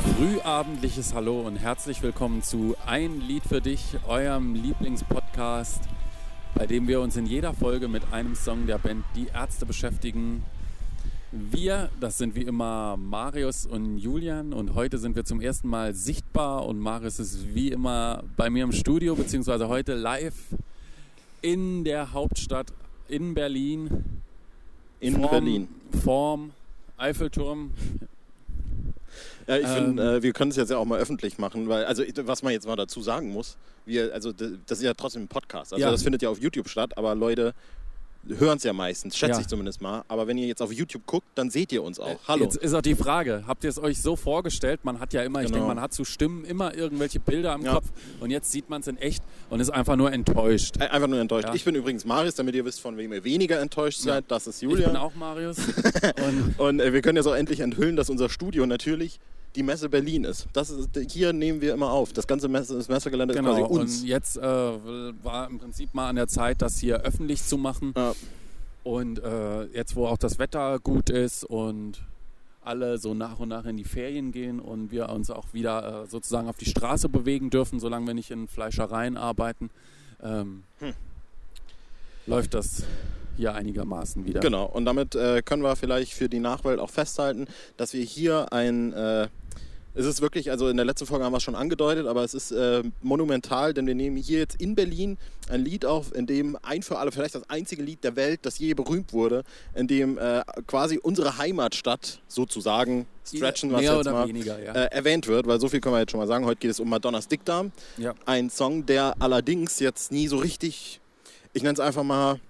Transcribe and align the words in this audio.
frühabendliches 0.00 1.14
Hallo 1.14 1.42
und 1.42 1.56
herzlich 1.56 2.02
willkommen 2.02 2.42
zu 2.42 2.74
Ein 2.86 3.20
Lied 3.20 3.42
für 3.44 3.60
dich, 3.60 3.96
eurem 4.08 4.54
Lieblingspodcast, 4.54 5.82
bei 6.54 6.66
dem 6.66 6.88
wir 6.88 7.00
uns 7.00 7.16
in 7.16 7.26
jeder 7.26 7.52
Folge 7.52 7.86
mit 7.86 8.02
einem 8.12 8.34
Song 8.34 8.66
der 8.66 8.78
Band 8.78 9.04
Die 9.14 9.26
Ärzte 9.26 9.66
beschäftigen. 9.66 10.42
Wir, 11.32 11.90
das 12.00 12.18
sind 12.18 12.34
wie 12.34 12.42
immer 12.42 12.96
Marius 12.96 13.66
und 13.66 13.98
Julian 13.98 14.52
und 14.52 14.74
heute 14.74 14.98
sind 14.98 15.16
wir 15.16 15.24
zum 15.24 15.40
ersten 15.40 15.68
Mal 15.68 15.94
sichtbar 15.94 16.66
und 16.66 16.78
Marius 16.78 17.18
ist 17.18 17.54
wie 17.54 17.70
immer 17.70 18.24
bei 18.36 18.48
mir 18.48 18.64
im 18.64 18.72
Studio, 18.72 19.14
beziehungsweise 19.14 19.68
heute 19.68 19.94
live 19.94 20.56
in 21.42 21.84
der 21.84 22.12
Hauptstadt 22.12 22.72
in 23.08 23.34
Berlin. 23.34 24.22
In 25.00 25.16
vorm, 25.16 25.30
Berlin. 25.30 25.68
Vorm 26.02 26.50
Eiffelturm. 26.96 27.72
Ja, 29.46 29.56
ich 29.56 29.66
Ähm, 29.66 29.74
finde, 29.74 30.16
äh, 30.16 30.22
wir 30.22 30.32
können 30.32 30.50
es 30.50 30.56
jetzt 30.56 30.70
ja 30.70 30.76
auch 30.78 30.84
mal 30.84 30.98
öffentlich 31.00 31.38
machen, 31.38 31.68
weil, 31.68 31.84
also 31.84 32.02
was 32.22 32.42
man 32.42 32.52
jetzt 32.52 32.66
mal 32.66 32.76
dazu 32.76 33.00
sagen 33.02 33.30
muss, 33.30 33.56
wir, 33.86 34.12
also 34.12 34.32
das 34.32 34.78
ist 34.78 34.82
ja 34.82 34.94
trotzdem 34.94 35.22
ein 35.22 35.28
Podcast. 35.28 35.72
Also 35.72 35.84
Ja. 35.84 35.90
das 35.90 36.02
findet 36.02 36.22
ja 36.22 36.28
auf 36.28 36.38
YouTube 36.40 36.68
statt, 36.68 36.96
aber 36.96 37.14
Leute 37.14 37.54
hören 38.28 38.58
es 38.58 38.64
ja 38.64 38.72
meistens, 38.72 39.16
schätze 39.16 39.32
Ja. 39.34 39.40
ich 39.40 39.46
zumindest 39.46 39.80
mal. 39.80 40.04
Aber 40.08 40.26
wenn 40.26 40.36
ihr 40.38 40.46
jetzt 40.46 40.60
auf 40.62 40.72
YouTube 40.72 41.06
guckt, 41.06 41.26
dann 41.34 41.50
seht 41.50 41.72
ihr 41.72 41.82
uns 41.82 41.98
auch. 41.98 42.18
Hallo. 42.28 42.44
Jetzt 42.44 42.56
ist 42.56 42.74
auch 42.74 42.82
die 42.82 42.94
Frage, 42.94 43.44
habt 43.46 43.64
ihr 43.64 43.70
es 43.70 43.78
euch 43.82 44.00
so 44.00 44.14
vorgestellt? 44.16 44.80
Man 44.84 45.00
hat 45.00 45.12
ja 45.12 45.22
immer, 45.22 45.40
ich 45.40 45.46
Genau. 45.46 45.58
denke, 45.58 45.68
man 45.74 45.80
hat 45.80 45.92
zu 45.94 46.04
Stimmen 46.04 46.44
immer 46.44 46.74
irgendwelche 46.74 47.18
Bilder 47.20 47.54
im 47.54 47.62
Ja. 47.62 47.74
Kopf 47.74 47.86
und 48.20 48.30
jetzt 48.30 48.52
sieht 48.52 48.68
man 48.70 48.82
es 48.82 48.86
in 48.88 48.96
echt 48.98 49.22
und 49.48 49.60
ist 49.60 49.70
einfach 49.70 49.96
nur 49.96 50.12
enttäuscht. 50.12 50.76
Äh, 50.78 50.88
Einfach 50.88 51.08
nur 51.08 51.18
enttäuscht. 51.20 51.48
Ja. 51.48 51.54
Ich 51.54 51.64
bin 51.64 51.74
übrigens 51.74 52.04
Marius, 52.04 52.34
damit 52.34 52.54
ihr 52.54 52.64
wisst, 52.64 52.80
von 52.80 52.96
wem 52.96 53.12
ihr 53.12 53.24
weniger 53.24 53.58
enttäuscht 53.60 54.00
seid. 54.00 54.24
Das 54.28 54.46
ist 54.46 54.56
Ich 54.62 54.68
bin 54.68 54.78
Julian. 54.78 54.96
auch 54.96 55.14
Marius. 55.14 55.56
und 56.26 56.58
Und 56.58 56.80
äh, 56.80 56.92
wir 56.92 57.00
können 57.02 57.16
jetzt 57.16 57.26
auch 57.26 57.34
endlich 57.34 57.60
enthüllen, 57.60 57.96
dass 57.96 58.10
unser 58.10 58.28
Studio 58.28 58.66
natürlich 58.66 59.18
die 59.56 59.62
Messe 59.62 59.88
Berlin 59.88 60.24
ist. 60.24 60.46
Das 60.52 60.70
ist 60.70 60.90
hier 61.08 61.32
nehmen 61.32 61.60
wir 61.60 61.74
immer 61.74 61.90
auf. 61.90 62.12
Das 62.12 62.26
ganze 62.26 62.48
Messe, 62.48 62.76
das 62.76 62.88
Messegelände 62.88 63.34
genau, 63.34 63.52
ist 63.52 63.58
quasi 63.58 63.72
uns. 63.72 64.00
und 64.00 64.08
jetzt 64.08 64.36
äh, 64.36 64.42
war 64.42 65.48
im 65.50 65.58
Prinzip 65.58 65.92
mal 65.94 66.08
an 66.08 66.16
der 66.16 66.28
Zeit, 66.28 66.62
das 66.62 66.78
hier 66.78 67.00
öffentlich 67.00 67.42
zu 67.42 67.58
machen. 67.58 67.92
Ja. 67.96 68.12
Und 68.84 69.22
äh, 69.22 69.64
jetzt, 69.66 69.96
wo 69.96 70.06
auch 70.06 70.16
das 70.16 70.38
Wetter 70.38 70.78
gut 70.78 71.10
ist 71.10 71.44
und 71.44 72.00
alle 72.62 72.98
so 72.98 73.14
nach 73.14 73.38
und 73.40 73.48
nach 73.48 73.64
in 73.64 73.76
die 73.76 73.84
Ferien 73.84 74.32
gehen 74.32 74.60
und 74.60 74.90
wir 74.90 75.08
uns 75.08 75.30
auch 75.30 75.52
wieder 75.52 76.04
äh, 76.04 76.06
sozusagen 76.06 76.48
auf 76.48 76.56
die 76.56 76.66
Straße 76.66 77.08
bewegen 77.08 77.50
dürfen, 77.50 77.80
solange 77.80 78.06
wir 78.06 78.14
nicht 78.14 78.30
in 78.30 78.48
Fleischereien 78.48 79.16
arbeiten, 79.16 79.70
ähm, 80.22 80.62
Hm. 80.78 80.92
läuft 82.26 82.54
das 82.54 82.84
hier 83.36 83.54
einigermaßen 83.54 84.26
wieder. 84.26 84.40
Genau, 84.40 84.66
und 84.66 84.84
damit 84.84 85.14
äh, 85.14 85.42
können 85.42 85.62
wir 85.62 85.74
vielleicht 85.76 86.12
für 86.12 86.28
die 86.28 86.38
Nachwelt 86.40 86.78
auch 86.78 86.90
festhalten, 86.90 87.46
dass 87.76 87.92
wir 87.94 88.04
hier 88.04 88.52
ein. 88.52 88.92
Äh, 88.92 89.28
es 90.00 90.06
ist 90.06 90.22
wirklich, 90.22 90.50
also 90.50 90.68
in 90.68 90.76
der 90.76 90.86
letzten 90.86 91.06
Folge 91.06 91.24
haben 91.24 91.32
wir 91.32 91.36
es 91.36 91.42
schon 91.42 91.54
angedeutet, 91.54 92.06
aber 92.06 92.24
es 92.24 92.34
ist 92.34 92.52
äh, 92.52 92.82
monumental, 93.02 93.74
denn 93.74 93.86
wir 93.86 93.94
nehmen 93.94 94.16
hier 94.16 94.38
jetzt 94.38 94.60
in 94.60 94.74
Berlin 94.74 95.18
ein 95.48 95.62
Lied 95.62 95.84
auf, 95.84 96.14
in 96.14 96.26
dem 96.26 96.56
ein 96.62 96.82
für 96.82 96.98
alle, 96.98 97.12
vielleicht 97.12 97.34
das 97.34 97.48
einzige 97.50 97.82
Lied 97.82 98.02
der 98.02 98.16
Welt, 98.16 98.40
das 98.42 98.58
je 98.58 98.74
berühmt 98.74 99.12
wurde, 99.12 99.44
in 99.74 99.86
dem 99.86 100.16
äh, 100.18 100.42
quasi 100.66 100.98
unsere 100.98 101.38
Heimatstadt 101.38 102.20
sozusagen, 102.28 103.06
stretchen 103.26 103.70
wir 103.70 103.80
jetzt 103.82 104.04
mal, 104.06 104.26
weniger, 104.26 104.62
ja. 104.62 104.72
äh, 104.72 104.86
erwähnt 104.86 105.26
wird, 105.26 105.46
weil 105.46 105.60
so 105.60 105.68
viel 105.68 105.80
können 105.80 105.94
wir 105.94 106.00
jetzt 106.00 106.12
schon 106.12 106.20
mal 106.20 106.26
sagen. 106.26 106.46
Heute 106.46 106.60
geht 106.60 106.70
es 106.70 106.80
um 106.80 106.88
Madonnas 106.88 107.28
Dickdarm. 107.28 107.72
ja. 107.96 108.14
Ein 108.26 108.48
Song, 108.48 108.86
der 108.86 109.14
allerdings 109.18 109.80
jetzt 109.80 110.12
nie 110.12 110.28
so 110.28 110.38
richtig, 110.38 111.00
ich 111.52 111.62
nenne 111.62 111.74
es 111.74 111.80
einfach 111.80 112.04
mal 112.04 112.40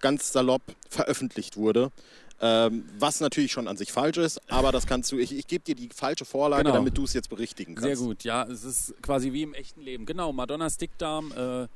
ganz 0.00 0.32
salopp, 0.32 0.62
veröffentlicht 0.88 1.56
wurde. 1.56 1.90
Ähm, 2.40 2.84
was 2.98 3.18
natürlich 3.18 3.50
schon 3.50 3.66
an 3.66 3.76
sich 3.76 3.90
falsch 3.90 4.16
ist, 4.18 4.40
aber 4.48 4.70
das 4.70 4.86
kannst 4.86 5.10
du, 5.10 5.18
ich, 5.18 5.36
ich 5.36 5.48
gebe 5.48 5.64
dir 5.64 5.74
die 5.74 5.88
falsche 5.92 6.24
Vorlage, 6.24 6.62
Genau. 6.62 6.76
damit 6.76 6.96
du 6.96 7.02
es 7.02 7.12
jetzt 7.12 7.28
berichtigen 7.30 7.74
kannst. 7.74 7.98
Sehr 7.98 8.06
gut, 8.06 8.22
ja, 8.22 8.44
es 8.44 8.62
ist 8.62 8.94
quasi 9.02 9.32
wie 9.32 9.42
im 9.42 9.54
echten 9.54 9.80
Leben. 9.80 10.06
Genau, 10.06 10.32
Madonnas 10.32 10.76
Dickdarm, 10.76 11.32
äh, 11.36 11.66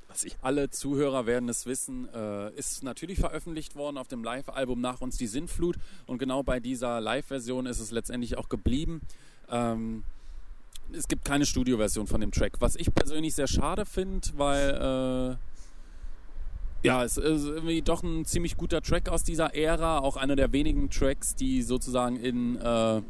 alle 0.41 0.71
Zuhörer 0.71 1.27
werden 1.27 1.49
es 1.49 1.67
wissen, 1.67 2.09
äh, 2.15 2.53
ist 2.55 2.85
natürlich 2.85 3.19
veröffentlicht 3.19 3.75
worden 3.75 3.99
auf 3.99 4.07
dem 4.07 4.23
Live-Album 4.23 4.81
Nach 4.81 5.01
uns 5.01 5.17
die 5.17 5.27
Sintflut 5.27 5.77
und 6.07 6.19
genau 6.19 6.45
bei 6.45 6.61
dieser 6.61 7.01
Live-Version 7.01 7.67
ist 7.67 7.81
es 7.81 7.91
letztendlich 7.91 8.39
auch 8.39 8.49
geblieben. 8.49 9.01
Ähm, 9.51 10.05
es 10.93 11.09
gibt 11.09 11.25
keine 11.25 11.45
Studioversion 11.47 12.07
von 12.07 12.21
dem 12.21 12.31
Track, 12.31 12.61
was 12.61 12.77
ich 12.77 12.95
persönlich 12.95 13.35
sehr 13.35 13.49
schade 13.49 13.85
finde, 13.85 14.29
weil 14.37 14.71
äh, 15.37 15.37
ja, 16.83 17.05
es 17.05 17.17
ist 17.17 17.47
irgendwie 17.47 17.83
doch 17.83 18.03
ein 18.03 18.25
ziemlich 18.25 18.57
guter 18.57 18.83
Track 18.83 19.09
aus 19.09 19.23
dieser 19.23 19.55
Ära, 19.55 19.99
auch 19.99 20.17
einer 20.17 20.37
der 20.37 20.53
wenigen 20.53 20.91
Tracks, 20.91 21.37
die 21.37 21.63
sozusagen 21.63 22.17
in 22.17 22.57
äh, 22.57 23.03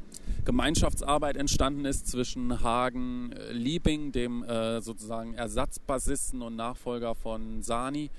Gemeinschaftsarbeit 0.44 1.36
entstanden 1.36 1.84
ist 1.84 2.06
zwischen 2.06 2.62
Hagen 2.62 3.32
äh, 3.32 3.52
Liebing, 3.52 4.12
dem 4.12 4.42
äh, 4.44 4.80
sozusagen 4.82 5.34
Ersatzbassisten 5.34 6.42
und 6.42 6.56
Nachfolger 6.56 7.14
von 7.14 7.62
Sani 7.62 8.10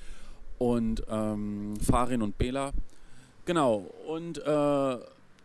und 0.58 1.04
ähm, 1.10 1.76
Farin 1.82 2.22
und 2.22 2.38
Bela. 2.38 2.72
Genau, 3.46 3.86
und 4.08 4.40
äh, 4.40 4.98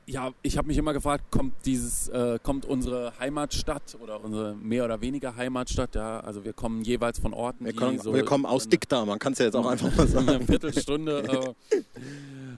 ja, 0.09 0.33
ich 0.43 0.57
habe 0.57 0.69
mich 0.69 0.79
immer 0.79 0.95
gefragt, 0.95 1.31
kommt 1.31 1.55
dieses, 1.67 2.09
äh, 2.09 2.39
kommt 2.43 2.65
unsere 2.65 3.13
Heimatstadt 3.21 3.97
oder 4.01 4.25
unsere 4.25 4.55
mehr 4.55 4.85
oder 4.85 5.01
weniger 5.03 5.37
Heimatstadt, 5.37 5.95
ja, 5.95 6.21
also 6.21 6.45
wir 6.45 6.55
kommen 6.55 6.83
jeweils 6.83 7.19
von 7.19 7.35
Orten, 7.35 7.67
wir, 7.67 7.75
kommen, 7.75 7.99
so 7.99 8.15
wir 8.15 8.25
kommen 8.25 8.47
aus 8.47 8.69
Dickdarm, 8.69 9.09
man 9.09 9.19
kann 9.19 9.35
es 9.35 9.39
ja 9.39 9.45
jetzt 9.45 9.55
auch 9.55 9.67
einfach 9.67 9.95
mal 9.95 10.09
sagen. 10.09 10.29
eine 10.29 10.47
Viertelstunde, 10.47 11.55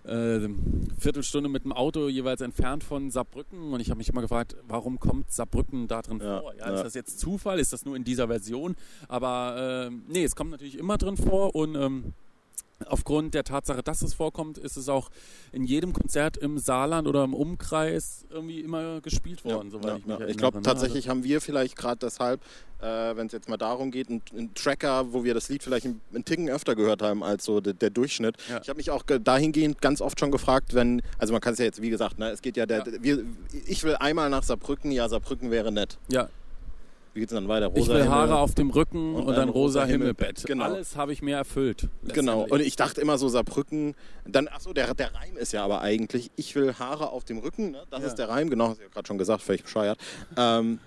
äh, 0.05 0.09
äh, 0.44 0.49
Viertelstunde 0.99 1.49
mit 1.49 1.65
dem 1.65 1.72
Auto 1.72 2.09
jeweils 2.09 2.41
entfernt 2.41 2.84
von 2.84 3.11
Saarbrücken. 3.11 3.72
Und 3.72 3.81
ich 3.81 3.91
habe 3.91 3.99
mich 3.99 4.09
immer 4.09 4.21
gefragt, 4.21 4.56
warum 4.69 5.00
kommt 5.00 5.32
Saarbrücken 5.32 5.88
da 5.88 6.03
drin 6.03 6.21
Ja, 6.21 6.41
vor? 6.41 6.55
Ja, 6.55 6.69
ja. 6.69 6.75
Ist 6.77 6.84
das 6.84 6.94
jetzt 6.94 7.19
Zufall? 7.19 7.59
Ist 7.59 7.72
das 7.72 7.84
nur 7.84 7.97
in 7.97 8.05
dieser 8.05 8.28
Version? 8.28 8.77
Aber 9.09 9.88
äh, 9.91 9.97
nee, 10.09 10.25
es 10.25 10.37
kommt 10.37 10.50
natürlich 10.50 10.78
immer 10.78 10.99
drin 10.99 11.17
vor 11.17 11.55
und 11.55 11.75
ähm, 11.75 12.15
Aufgrund 12.87 13.34
der 13.34 13.44
Tatsache, 13.44 13.82
dass 13.82 14.00
es 14.00 14.15
vorkommt, 14.15 14.56
ist 14.56 14.78
es 14.78 14.88
auch 14.88 15.10
in 15.53 15.65
jedem 15.65 15.93
Konzert 15.93 16.38
im 16.38 16.56
Saarland 16.59 17.06
oder 17.06 17.25
im 17.25 17.34
Umkreis 17.34 18.25
irgendwie 18.31 18.60
immer 18.60 19.03
gespielt 19.03 19.44
worden, 19.44 19.71
soweit 19.71 19.84
ja, 19.84 19.97
ich 19.97 19.98
mich 19.98 20.06
ja. 20.06 20.15
erinnere. 20.15 20.31
Ich 20.31 20.38
glaube 20.38 20.59
ne? 20.59 20.62
tatsächlich 20.62 21.09
haben 21.10 21.22
wir 21.22 21.43
vielleicht 21.43 21.76
gerade 21.76 21.99
deshalb, 21.99 22.41
äh, 22.81 22.87
wenn 23.16 23.26
es 23.26 23.32
jetzt 23.34 23.50
mal 23.50 23.59
darum 23.59 23.91
geht, 23.91 24.09
einen, 24.09 24.22
einen 24.34 24.54
Tracker, 24.54 25.12
wo 25.12 25.25
wir 25.25 25.34
das 25.34 25.50
Lied 25.50 25.62
vielleicht 25.62 25.84
einen, 25.84 26.00
einen 26.15 26.25
Ticken 26.25 26.49
öfter 26.49 26.75
gehört 26.75 27.03
haben 27.03 27.22
als 27.22 27.44
so 27.44 27.60
der, 27.60 27.75
der 27.75 27.91
Durchschnitt. 27.91 28.37
Ja. 28.49 28.60
Ich 28.62 28.70
habe 28.70 28.78
mich 28.78 28.91
auch 28.91 29.04
ge- 29.04 29.20
dahingehend 29.22 29.82
ganz 29.82 30.00
oft 30.00 30.19
schon 30.19 30.31
gefragt, 30.31 30.72
wenn, 30.72 31.03
also 31.19 31.34
man 31.34 31.43
kann 31.43 31.53
es 31.53 31.59
ja 31.59 31.66
jetzt, 31.66 31.82
wie 31.82 31.91
gesagt, 31.91 32.19
ne, 32.19 32.31
es 32.31 32.41
geht 32.41 32.56
ja, 32.56 32.65
der, 32.65 32.78
Ja. 32.78 33.03
Wir, 33.03 33.25
ich 33.66 33.84
will 33.84 33.97
einmal 33.97 34.31
nach 34.31 34.43
Saarbrücken, 34.43 34.91
ja, 34.91 35.06
Saarbrücken 35.06 35.50
wäre 35.50 35.70
nett. 35.70 35.99
Also, 36.09 36.19
ja, 36.19 36.28
Wie 37.12 37.21
geht's 37.21 37.32
denn 37.32 37.43
dann 37.43 37.48
weiter? 37.48 37.71
ich 37.75 37.88
will 37.88 37.97
Himmel. 37.97 38.09
Haare 38.09 38.38
auf 38.38 38.54
dem 38.54 38.71
Rücken 38.71 39.15
und, 39.16 39.25
und 39.26 39.34
ein 39.34 39.48
rosa 39.48 39.81
rosa 39.81 39.84
Himmelbett. 39.84 40.38
Himmelbett, 40.41 40.47
genau. 40.47 40.65
Alles 40.65 40.97
habe 40.97 41.12
ich 41.12 41.22
mir 41.22 41.37
erfüllt. 41.37 41.88
Genau, 42.12 42.47
und 42.48 42.60
ich 42.60 42.76
dachte 42.76 43.00
immer 43.00 43.19
so 43.19 43.28
Saarbrücken, 43.28 43.94
dann, 44.26 44.47
achso, 44.48 44.72
der, 44.72 44.94
der 44.94 45.15
Reim 45.15 45.37
ist 45.37 45.53
ja 45.53 45.65
aber 45.65 45.81
eigentlich, 45.81 46.31
ich 46.37 46.54
will 46.54 46.75
Haare 46.78 47.10
auf 47.10 47.25
dem 47.25 47.38
Rücken, 47.38 47.72
ne? 47.72 47.82
das 47.91 48.00
Ja. 48.03 48.06
ist 48.06 48.15
der 48.15 48.28
Reim, 48.28 48.49
genau, 48.49 48.69
hast 48.69 48.78
du 48.78 48.82
ja 48.84 48.88
gerade 48.88 49.06
schon 49.09 49.19
gesagt, 49.19 49.43
völlig 49.43 49.65
bescheuert. 49.65 49.99
Ähm, 50.37 50.78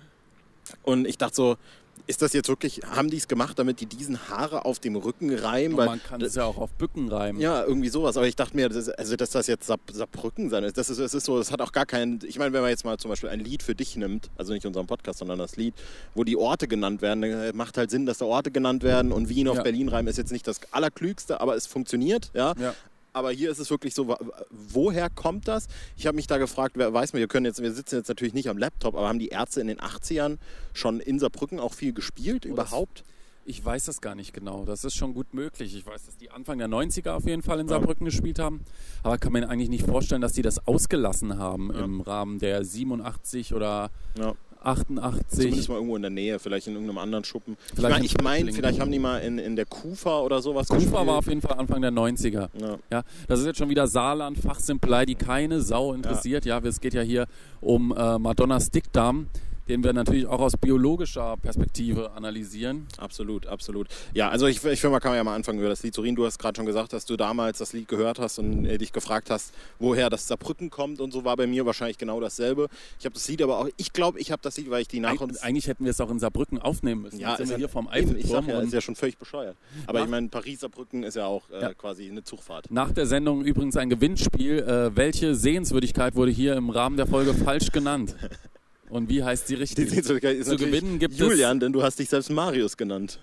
und 0.82 1.06
ich 1.06 1.18
dachte 1.18 1.36
so, 1.36 1.56
ist 2.06 2.20
das 2.22 2.32
jetzt 2.34 2.48
wirklich, 2.48 2.82
haben 2.84 3.08
die 3.08 3.16
es 3.16 3.28
gemacht, 3.28 3.58
damit 3.58 3.80
die 3.80 3.86
diesen 3.86 4.28
Haare 4.28 4.64
auf 4.64 4.78
dem 4.78 4.96
Rücken 4.96 5.34
reimen? 5.34 5.76
Weil, 5.76 5.86
man 5.86 6.02
kann 6.02 6.20
es 6.20 6.34
ja 6.34 6.44
auch 6.44 6.58
auf 6.58 6.70
Bücken 6.72 7.08
reimen. 7.08 7.40
ja, 7.40 7.64
irgendwie 7.64 7.88
sowas. 7.88 8.16
Aber 8.16 8.26
ich 8.26 8.36
dachte 8.36 8.56
mir, 8.56 8.68
das, 8.68 8.88
also 8.90 9.16
dass 9.16 9.30
das 9.30 9.46
jetzt 9.46 9.66
Saar, 9.66 9.78
Saarbrücken 9.90 10.50
sein 10.50 10.64
ist, 10.64 10.76
das 10.76 10.90
ist, 10.90 11.00
das 11.00 11.14
ist 11.14 11.24
so, 11.24 11.38
das 11.38 11.50
hat 11.50 11.60
auch 11.62 11.72
gar 11.72 11.86
keinen. 11.86 12.20
Ich 12.26 12.38
meine, 12.38 12.52
wenn 12.52 12.60
man 12.62 12.70
jetzt 12.70 12.84
mal 12.84 12.98
zum 12.98 13.08
Beispiel 13.10 13.30
ein 13.30 13.40
Lied 13.40 13.62
für 13.62 13.74
dich 13.74 13.96
nimmt, 13.96 14.30
also 14.36 14.52
nicht 14.52 14.66
unseren 14.66 14.86
Podcast, 14.86 15.18
sondern 15.20 15.38
das 15.38 15.56
Lied, 15.56 15.74
wo 16.14 16.24
die 16.24 16.36
Orte 16.36 16.68
genannt 16.68 17.00
werden, 17.02 17.22
dann 17.22 17.56
macht 17.56 17.78
halt 17.78 17.90
Sinn, 17.90 18.04
dass 18.06 18.18
da 18.18 18.26
Orte 18.26 18.50
genannt 18.50 18.82
werden 18.82 19.10
und 19.12 19.28
Wien 19.28 19.48
auf 19.48 19.56
Ja. 19.56 19.62
Berlin 19.62 19.88
reimen 19.88 20.08
ist 20.08 20.18
jetzt 20.18 20.32
nicht 20.32 20.46
das 20.46 20.60
Allerklügste, 20.72 21.40
aber 21.40 21.56
es 21.56 21.66
funktioniert, 21.66 22.30
ja. 22.34 22.54
Ja. 22.58 22.74
Aber 23.14 23.30
hier 23.30 23.50
ist 23.50 23.60
es 23.60 23.70
wirklich 23.70 23.94
so, 23.94 24.16
woher 24.50 25.08
kommt 25.08 25.46
das? 25.46 25.68
Ich 25.96 26.06
habe 26.08 26.16
mich 26.16 26.26
da 26.26 26.36
gefragt, 26.36 26.72
wer 26.76 26.92
weiß 26.92 27.12
mir, 27.12 27.20
wir 27.20 27.28
können 27.28 27.46
jetzt, 27.46 27.62
wir 27.62 27.72
sitzen 27.72 27.94
jetzt 27.96 28.08
natürlich 28.08 28.34
nicht 28.34 28.48
am 28.48 28.58
Laptop, 28.58 28.96
aber 28.96 29.08
haben 29.08 29.20
die 29.20 29.28
Ärzte 29.28 29.60
in 29.60 29.68
den 29.68 29.78
80ern 29.78 30.38
schon 30.72 30.98
in 30.98 31.20
Saarbrücken 31.20 31.60
auch 31.60 31.74
viel 31.74 31.92
gespielt 31.92 32.44
Oh, 32.44 32.48
überhaupt? 32.50 33.04
Ich 33.46 33.64
weiß 33.64 33.84
das 33.84 34.00
gar 34.00 34.16
nicht 34.16 34.32
genau. 34.32 34.64
Das 34.64 34.82
ist 34.84 34.96
schon 34.96 35.14
gut 35.14 35.32
möglich. 35.32 35.76
Ich 35.76 35.86
weiß, 35.86 36.06
dass 36.06 36.16
die 36.16 36.30
Anfang 36.32 36.58
der 36.58 36.66
90er 36.66 37.12
auf 37.12 37.24
jeden 37.26 37.42
Fall 37.42 37.60
in 37.60 37.68
Ja. 37.68 37.74
Saarbrücken 37.74 38.04
gespielt 38.04 38.40
haben. 38.40 38.64
Aber 39.04 39.16
kann 39.18 39.32
mir 39.32 39.48
eigentlich 39.48 39.68
nicht 39.68 39.86
vorstellen, 39.86 40.20
dass 40.22 40.32
die 40.32 40.42
das 40.42 40.66
ausgelassen 40.66 41.38
haben 41.38 41.70
Ja. 41.72 41.84
im 41.84 42.00
Rahmen 42.00 42.40
der 42.40 42.64
87 42.64 43.54
oder 43.54 43.90
Ja. 44.18 44.34
88. 44.64 45.26
Zumindest 45.28 45.68
mal 45.68 45.76
irgendwo 45.76 45.96
in 45.96 46.02
der 46.02 46.10
Nähe, 46.10 46.38
vielleicht 46.38 46.66
in 46.66 46.74
irgendeinem 46.74 46.98
anderen 46.98 47.24
Schuppen. 47.24 47.56
Vielleicht 47.74 48.04
ich 48.04 48.16
meine, 48.22 48.40
in 48.40 48.48
ich 48.48 48.52
mein, 48.52 48.54
vielleicht 48.54 48.80
haben 48.80 48.90
die 48.90 48.98
mal 48.98 49.18
in, 49.18 49.38
in 49.38 49.56
der 49.56 49.66
Kufa 49.66 50.20
oder 50.20 50.40
sowas 50.42 50.68
Kufa 50.68 50.80
gespielt. 50.80 51.06
war 51.06 51.18
auf 51.18 51.26
jeden 51.26 51.40
Fall 51.40 51.58
Anfang 51.58 51.80
der 51.82 51.92
90er. 51.92 52.48
ja. 52.60 52.78
Ja, 52.90 53.02
das 53.28 53.40
ist 53.40 53.46
jetzt 53.46 53.58
schon 53.58 53.68
wieder 53.68 53.86
Saarland, 53.86 54.38
Fachsimpelei, 54.38 55.06
die 55.06 55.14
keine 55.14 55.60
Sau 55.60 55.92
interessiert. 55.92 56.44
Ja, 56.44 56.58
es 56.58 56.80
geht 56.80 56.94
ja 56.94 57.02
hier 57.02 57.26
um 57.60 57.94
äh, 57.96 58.18
Madonnas 58.18 58.70
Dickdarm, 58.70 59.26
den 59.68 59.82
wir 59.84 59.92
natürlich 59.92 60.26
auch 60.26 60.40
aus 60.40 60.56
biologischer 60.56 61.36
Perspektive 61.38 62.12
analysieren. 62.12 62.86
Absolut, 62.98 63.46
absolut. 63.46 63.88
Ja, 64.12 64.28
also 64.28 64.46
ich, 64.46 64.56
ich 64.64 64.80
finde, 64.80 64.92
man 64.92 65.00
kann 65.00 65.14
ja 65.14 65.24
mal 65.24 65.34
anfangen 65.34 65.58
über 65.58 65.68
das 65.68 65.82
Lied 65.82 65.94
Sorin. 65.94 66.14
Du 66.14 66.26
hast 66.26 66.38
gerade 66.38 66.56
schon 66.56 66.66
gesagt, 66.66 66.92
dass 66.92 67.04
du 67.06 67.16
damals 67.16 67.58
das 67.58 67.72
Lied 67.72 67.88
gehört 67.88 68.18
hast 68.18 68.38
und 68.38 68.66
äh, 68.66 68.78
dich 68.78 68.92
gefragt 68.92 69.30
hast, 69.30 69.54
woher 69.78 70.10
das 70.10 70.28
Saarbrücken 70.28 70.70
kommt 70.70 71.00
und 71.00 71.12
so 71.12 71.24
war 71.24 71.36
bei 71.36 71.46
mir 71.46 71.64
wahrscheinlich 71.66 71.98
genau 71.98 72.20
dasselbe. 72.20 72.68
Ich 72.98 73.04
habe 73.06 73.14
das 73.14 73.26
Lied 73.28 73.42
aber 73.42 73.58
auch, 73.58 73.68
ich 73.76 73.92
glaube, 73.92 74.18
ich 74.20 74.30
habe 74.32 74.42
das 74.42 74.56
Lied, 74.56 74.70
weil 74.70 74.82
ich 74.82 74.88
die 74.88 75.00
nach 75.00 75.12
Eig 75.12 75.20
eigentlich 75.42 75.66
hätten 75.66 75.84
wir 75.84 75.90
es 75.90 76.00
auch 76.00 76.10
in 76.10 76.18
Saarbrücken 76.18 76.58
aufnehmen 76.60 77.02
müssen. 77.02 77.18
Ja, 77.20 77.30
Jetzt 77.30 77.38
sind 77.38 77.50
wir 77.50 77.56
hier 77.56 77.68
vom 77.68 77.88
eben, 77.94 78.16
ich 78.16 78.26
sag 78.26 78.46
ja, 78.46 78.60
ist 78.60 78.72
ja 78.72 78.80
schon 78.80 78.96
völlig 78.96 79.16
bescheuert. 79.18 79.56
Aber 79.86 80.02
ich 80.02 80.08
meine, 80.08 80.28
Paris-Saarbrücken 80.28 81.02
ist 81.02 81.14
ja 81.16 81.26
auch 81.26 81.48
äh, 81.50 81.60
Ja. 81.62 81.74
quasi 81.74 82.08
eine 82.08 82.22
Zugfahrt. 82.22 82.70
nach 82.70 82.92
der 82.92 83.06
Sendung 83.06 83.42
übrigens 83.44 83.76
ein 83.76 83.88
Gewinnspiel. 83.90 84.58
Äh, 84.58 84.96
welche 84.96 85.34
Sehenswürdigkeit 85.34 86.14
wurde 86.16 86.30
hier 86.30 86.54
im 86.56 86.70
Rahmen 86.70 86.96
der 86.96 87.06
Folge 87.06 87.34
falsch 87.34 87.70
genannt? 87.72 88.14
Und 88.94 89.08
wie 89.08 89.24
heißt 89.24 89.48
Die 89.48 89.54
richtig? 89.54 89.90
Sehenswürdigkeit 89.90 90.36
ist 90.36 90.48
Zu 90.48 90.56
gewinnen 90.56 91.00
gibt 91.00 91.14
es- 91.14 91.18
Julian, 91.20 91.58
denn 91.58 91.72
du 91.72 91.82
hast 91.82 91.98
dich 91.98 92.08
selbst 92.08 92.30
Marius 92.30 92.76
genannt. 92.76 93.18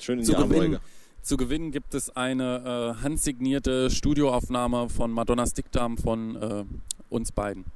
Schön 0.00 0.18
in 0.20 0.24
Zu 0.24 0.32
die 0.32 0.42
gewinnen, 0.42 0.78
zu 1.20 1.36
gewinnen 1.36 1.70
gibt 1.70 1.92
es 1.92 2.08
eine 2.16 2.94
äh, 2.98 3.02
handsignierte 3.02 3.90
Studioaufnahme 3.90 4.88
von 4.88 5.10
Madonnas 5.10 5.52
Dickdarm 5.52 5.98
von 5.98 6.36
äh, 6.36 6.64
uns 7.10 7.32
beiden. 7.32 7.66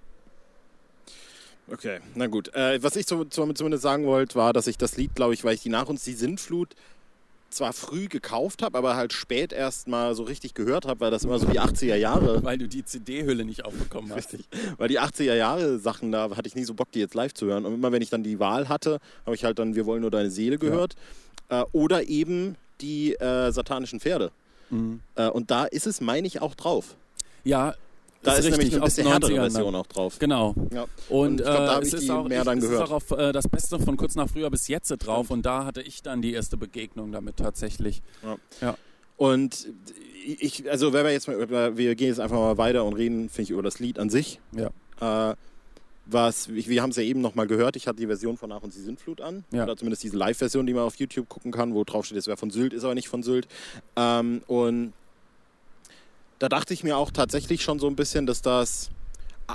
Okay, 1.71 1.99
na 2.15 2.29
gut. 2.29 2.49
Äh, 2.55 2.83
was 2.83 2.97
ich 2.97 3.05
zu, 3.05 3.27
zu, 3.27 3.53
zumindest 3.53 3.83
sagen 3.83 4.07
wollte, 4.07 4.37
war, 4.37 4.55
dass 4.55 4.67
ich 4.69 4.79
das 4.79 4.97
Lied, 4.97 5.15
glaube 5.15 5.35
ich, 5.35 5.45
weil 5.45 5.55
ich 5.55 5.61
die 5.61 5.69
nach 5.69 5.89
uns 5.91 6.03
die 6.05 6.15
Sintflut 6.15 6.75
zwar 7.51 7.73
früh 7.73 8.09
gekauft 8.09 8.63
habe, 8.63 8.77
aber 8.77 8.97
halt 8.97 9.13
spät 9.13 9.53
erst 9.53 9.89
mal 9.89 10.15
so 10.15 10.23
richtig 10.23 10.55
gehört 10.55 10.87
habe, 10.87 11.01
weil 11.01 11.11
das 11.11 11.25
immer 11.25 11.39
so 11.39 11.47
die 11.47 11.59
80er 11.61 11.95
Jahre, 11.97 12.43
Weil 12.45 12.59
du 12.59 12.69
die 12.69 12.85
CD-Hülle 12.85 13.45
nicht 13.45 13.65
aufbekommen 13.65 14.11
hast. 14.13 14.33
richtig, 14.35 14.47
weil 14.77 14.89
die 14.89 15.01
80er 15.01 15.35
Jahre 15.35 15.79
Sachen, 15.79 16.13
da 16.13 16.31
hatte 16.37 16.47
ich 16.49 16.55
nie 16.55 16.65
so 16.65 16.75
Bock, 16.75 16.93
die 16.93 17.01
jetzt 17.01 17.15
live 17.15 17.33
zu 17.35 17.47
hören. 17.47 17.65
Und 17.65 17.75
immer 17.75 17.91
wenn 17.93 18.03
ich 18.03 18.11
dann 18.11 18.23
die 18.23 18.39
Wahl 18.39 18.69
hatte, 18.69 18.99
habe 19.25 19.35
ich 19.35 19.45
halt 19.45 19.59
dann 19.59 19.75
Wir 19.75 19.87
wollen 19.87 20.03
nur 20.03 20.11
deine 20.11 20.31
Seele 20.31 20.59
gehört. 20.59 20.95
Äh, 21.49 21.65
oder 21.73 22.09
eben 22.09 22.57
die 22.81 23.15
äh, 23.15 23.51
satanischen 23.51 24.01
Pferde. 24.01 24.31
Mhm. 24.71 25.01
Äh, 25.15 25.29
und 25.29 25.51
da 25.51 25.65
ist 25.65 25.87
es, 25.87 26.01
meine 26.01 26.27
ich, 26.27 26.43
auch 26.43 26.55
drauf. 26.55 26.97
Ja, 27.45 27.75
Da 28.23 28.35
ist, 28.35 28.51
nämlich 28.51 28.75
eine 28.75 28.85
bisschen 28.85 29.07
härtere 29.07 29.33
90ern 29.33 29.37
dann. 29.37 29.51
Version 29.53 29.75
auch 29.75 29.87
drauf. 29.87 30.19
Genau. 30.19 30.55
Ja. 30.73 30.87
Und, 31.09 31.41
Und 31.41 31.41
ich 31.41 31.47
glaub, 31.47 31.57
da 31.57 31.79
äh, 31.79 31.83
es 31.83 31.89
ich 31.89 31.95
ist 31.95 32.11
auch, 32.11 32.29
mehr 32.29 32.45
dann 32.45 32.61
gehört. 32.61 32.85
ist 32.85 32.91
auch 32.91 32.95
auf 32.95 33.11
äh, 33.13 33.33
das 33.33 33.49
Beste 33.49 33.79
von 33.79 33.97
kurz 33.97 34.15
nach 34.17 34.29
früher 34.29 34.51
bis 34.51 34.69
jetzt 34.69 34.89
drauf 34.89 35.31
und 35.31 35.47
da 35.47 35.65
hatte 35.65 35.83
ich 35.83 36.03
dann 36.03 36.21
die 36.21 36.33
erste 36.33 36.57
Begegnung 36.57 37.13
damit 37.13 37.37
tatsächlich. 37.37 38.03
Und 39.17 39.69
ich, 40.25 40.71
also 40.71 40.93
wenn 40.93 41.05
wir 41.05 41.13
jetzt 41.13 41.29
mal, 41.29 41.77
wir 41.77 41.95
gehen 41.95 42.09
jetzt 42.09 42.21
einfach 42.21 42.37
mal 42.37 42.59
weiter 42.59 42.85
und 42.85 42.95
reden, 42.95 43.29
finde 43.29 43.43
ich, 43.43 43.51
über 43.51 43.63
das 43.63 43.79
Lied 43.79 43.99
an 43.99 44.11
sich. 44.11 44.41
Ja. 44.53 45.31
Äh, 45.31 45.37
was, 46.11 46.49
ich, 46.49 46.69
wir 46.69 46.83
haben 46.83 46.91
es 46.91 46.97
ja 46.97 47.03
eben 47.03 47.21
nochmal 47.21 47.47
gehört, 47.47 47.77
ich 47.77 47.87
hatte 47.87 47.99
die 47.99 48.07
Version 48.07 48.37
von 48.39 48.49
Nach 48.49 48.63
und 48.63 48.75
die 48.75 48.81
Sintflut 48.81 49.21
an. 49.21 49.45
Ja. 49.53 49.65
Oder 49.65 49.77
zumindest 49.77 50.03
diese 50.03 50.17
Live-Version, 50.17 50.67
die 50.67 50.73
man 50.73 50.85
auf 50.85 50.97
YouTube 50.97 51.29
gucken 51.29 51.53
kann, 51.53 51.75
wo 51.75 51.85
drauf 51.85 52.07
steht, 52.07 52.17
es 52.19 52.27
wäre 52.27 52.39
von 52.39 52.51
Sylt, 52.51 52.73
ist 52.73 52.85
aber 52.85 52.95
nicht 52.95 53.09
von 53.09 53.23
Sylt. 53.23 53.47
Ähm, 53.97 54.43
und 54.47 54.95
da 56.39 56.49
dachte 56.49 56.75
ich 56.75 56.85
mir 56.85 56.97
auch 56.97 57.11
tatsächlich 57.11 57.63
schon 57.63 57.79
so 57.79 57.87
ein 57.87 57.97
bisschen, 57.97 58.27
dass 58.27 58.43
das 58.43 58.91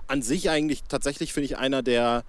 an 0.08 0.22
sich 0.22 0.50
eigentlich 0.50 0.84
tatsächlich, 0.84 1.34
finde 1.34 1.46
ich, 1.46 1.58
einer 1.58 1.84
der, 1.84 2.24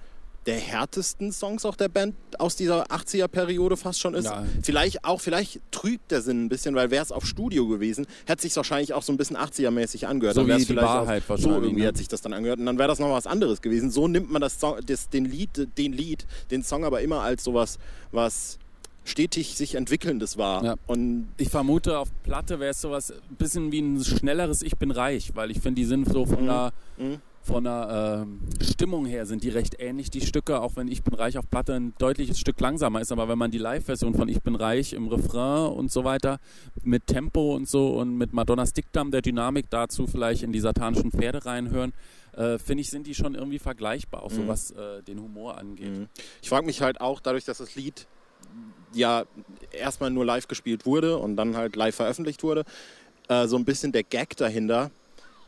der 0.46 0.56
härtesten 0.56 1.32
Songs 1.32 1.64
auch 1.64 1.76
der 1.76 1.88
Band 1.88 2.14
aus 2.38 2.56
dieser 2.56 2.86
80er-Periode 2.88 3.76
fast 3.76 4.00
schon 4.00 4.14
ist. 4.14 4.26
Ja. 4.26 4.44
Vielleicht 4.62 5.04
auch, 5.04 5.20
vielleicht 5.20 5.60
trübt 5.70 6.10
der 6.10 6.20
Sinn 6.20 6.44
ein 6.44 6.48
bisschen, 6.48 6.74
weil 6.74 6.90
wäre 6.90 7.02
es 7.02 7.10
auf 7.10 7.24
Studio 7.24 7.66
gewesen, 7.66 8.06
hätte 8.26 8.42
sich 8.42 8.54
wahrscheinlich 8.54 8.92
auch 8.92 9.02
so 9.02 9.12
ein 9.12 9.16
bisschen 9.16 9.36
80er-mäßig 9.36 10.06
angehört. 10.06 10.34
So 10.34 10.44
Dann 10.44 10.56
wie 10.56 10.60
die 10.60 10.66
vielleicht 10.66 10.86
Wahrheit 10.86 11.28
wahrscheinlich, 11.28 11.54
So 11.54 11.62
irgendwie 11.62 11.82
ne? 11.82 11.88
hat 11.88 11.96
sich 11.96 12.08
das 12.08 12.20
dann 12.20 12.34
angehört 12.34 12.58
und 12.58 12.66
dann 12.66 12.78
wäre 12.78 12.88
das 12.88 12.98
noch 12.98 13.10
was 13.10 13.26
anderes 13.26 13.62
gewesen. 13.62 13.90
So 13.90 14.08
nimmt 14.08 14.30
man 14.30 14.42
das, 14.42 14.60
Song, 14.60 14.78
das 14.84 15.08
den 15.08 15.24
Lied, 15.24 15.68
den 15.78 15.92
Lied, 15.92 16.26
den 16.50 16.62
Song 16.62 16.84
aber 16.84 17.00
immer 17.00 17.22
als 17.22 17.44
sowas, 17.44 17.78
was 18.12 18.58
stetig 19.04 19.54
sich 19.56 19.74
entwickelndes 19.74 20.36
war. 20.38 20.64
Ja. 20.64 20.74
Und 20.86 21.28
Ich 21.36 21.48
vermute, 21.50 21.98
auf 21.98 22.08
Platte 22.22 22.58
wäre 22.60 22.70
es 22.70 22.80
sowas 22.80 23.10
ein 23.12 23.36
bisschen 23.36 23.70
wie 23.72 23.80
ein 23.80 24.02
schnelleres 24.02 24.62
Ich 24.62 24.76
bin 24.76 24.90
reich, 24.90 25.32
weil 25.34 25.50
ich 25.50 25.60
finde, 25.60 25.80
die 25.80 25.84
sind 25.86 26.08
so 26.08 26.24
von 26.26 26.42
Mhm. 26.42 26.46
der, 26.46 26.72
Mhm. 26.98 27.16
von 27.42 27.64
der 27.64 28.22
ähm, 28.24 28.40
Stimmung 28.62 29.04
her 29.04 29.26
sind 29.26 29.42
die 29.44 29.50
recht 29.50 29.76
ähnlich, 29.78 30.08
die 30.10 30.22
Stücke, 30.22 30.60
auch 30.62 30.76
wenn 30.76 30.88
Ich 30.88 31.02
bin 31.02 31.12
reich 31.12 31.36
auf 31.36 31.44
Platte 31.50 31.74
ein 31.74 31.92
deutliches 31.98 32.38
Stück 32.38 32.58
langsamer 32.58 33.02
ist. 33.02 33.12
Aber 33.12 33.28
wenn 33.28 33.36
man 33.36 33.50
die 33.50 33.58
Live-Version 33.58 34.14
von 34.14 34.28
Ich 34.30 34.40
bin 34.40 34.54
reich 34.54 34.94
im 34.94 35.08
Refrain 35.08 35.70
und 35.70 35.92
so 35.92 36.04
weiter 36.04 36.38
mit 36.82 37.06
Tempo 37.06 37.54
und 37.54 37.68
so 37.68 37.98
und 37.98 38.16
mit 38.16 38.32
Madonnas 38.32 38.72
Dickdarm, 38.72 39.10
der 39.10 39.20
Dynamik 39.20 39.66
dazu 39.68 40.06
vielleicht 40.06 40.42
in 40.42 40.52
die 40.52 40.60
satanischen 40.60 41.10
Pferde 41.10 41.44
reinhören, 41.44 41.92
äh, 42.32 42.56
finde 42.58 42.80
ich, 42.80 42.88
sind 42.88 43.06
die 43.06 43.14
schon 43.14 43.34
irgendwie 43.34 43.58
vergleichbar, 43.58 44.22
auch 44.22 44.30
so 44.30 44.40
Mhm. 44.40 44.48
was 44.48 44.70
äh, 44.70 45.02
den 45.02 45.20
Humor 45.20 45.58
angeht. 45.58 45.90
Mhm. 45.98 46.08
Ich 46.40 46.48
frage 46.48 46.64
mich 46.64 46.80
halt 46.80 47.02
auch, 47.02 47.20
dadurch, 47.20 47.44
dass 47.44 47.58
das 47.58 47.74
Lied 47.74 48.06
ja 48.92 49.24
erstmal 49.72 50.10
nur 50.10 50.24
live 50.24 50.48
gespielt 50.48 50.86
wurde 50.86 51.18
und 51.18 51.36
dann 51.36 51.56
halt 51.56 51.76
live 51.76 51.94
veröffentlicht 51.94 52.42
wurde, 52.42 52.64
äh, 53.28 53.46
so 53.46 53.56
ein 53.56 53.64
bisschen 53.64 53.92
der 53.92 54.02
Gag 54.02 54.36
dahinter, 54.36 54.90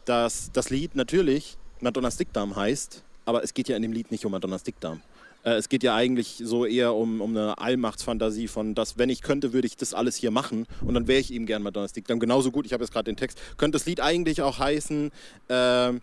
dass 0.04 0.50
das 0.52 0.70
Lied 0.70 0.94
natürlich 0.96 1.56
Madonnas 1.80 2.16
Dickdarm 2.16 2.56
heißt, 2.56 3.02
aber 3.24 3.42
es 3.42 3.54
geht 3.54 3.68
ja 3.68 3.76
in 3.76 3.82
dem 3.82 3.92
Lied 3.92 4.10
nicht 4.10 4.24
um 4.24 4.32
Madonnas 4.32 4.62
Dickdarm. 4.62 5.00
Äh, 5.44 5.54
es 5.54 5.68
geht 5.68 5.82
ja 5.82 5.94
eigentlich 5.94 6.40
so 6.42 6.64
eher 6.64 6.94
um, 6.94 7.20
um 7.20 7.30
eine 7.30 7.58
Allmachtsfantasie 7.58 8.48
von, 8.48 8.74
dass 8.74 8.98
wenn 8.98 9.10
ich 9.10 9.22
könnte, 9.22 9.52
würde 9.52 9.66
ich 9.66 9.76
das 9.76 9.94
alles 9.94 10.16
hier 10.16 10.30
machen 10.30 10.66
und 10.82 10.94
dann 10.94 11.06
wäre 11.06 11.20
ich 11.20 11.30
ihm 11.30 11.46
gern 11.46 11.62
Madonnas 11.62 11.92
Dickdarm. 11.92 12.18
Genauso 12.18 12.50
gut, 12.50 12.66
ich 12.66 12.72
habe 12.72 12.82
jetzt 12.82 12.92
gerade 12.92 13.10
den 13.10 13.16
Text, 13.16 13.38
könnte 13.56 13.76
das 13.76 13.86
Lied 13.86 14.00
eigentlich 14.00 14.42
auch 14.42 14.58
heißen, 14.58 15.12
ähm, 15.48 16.00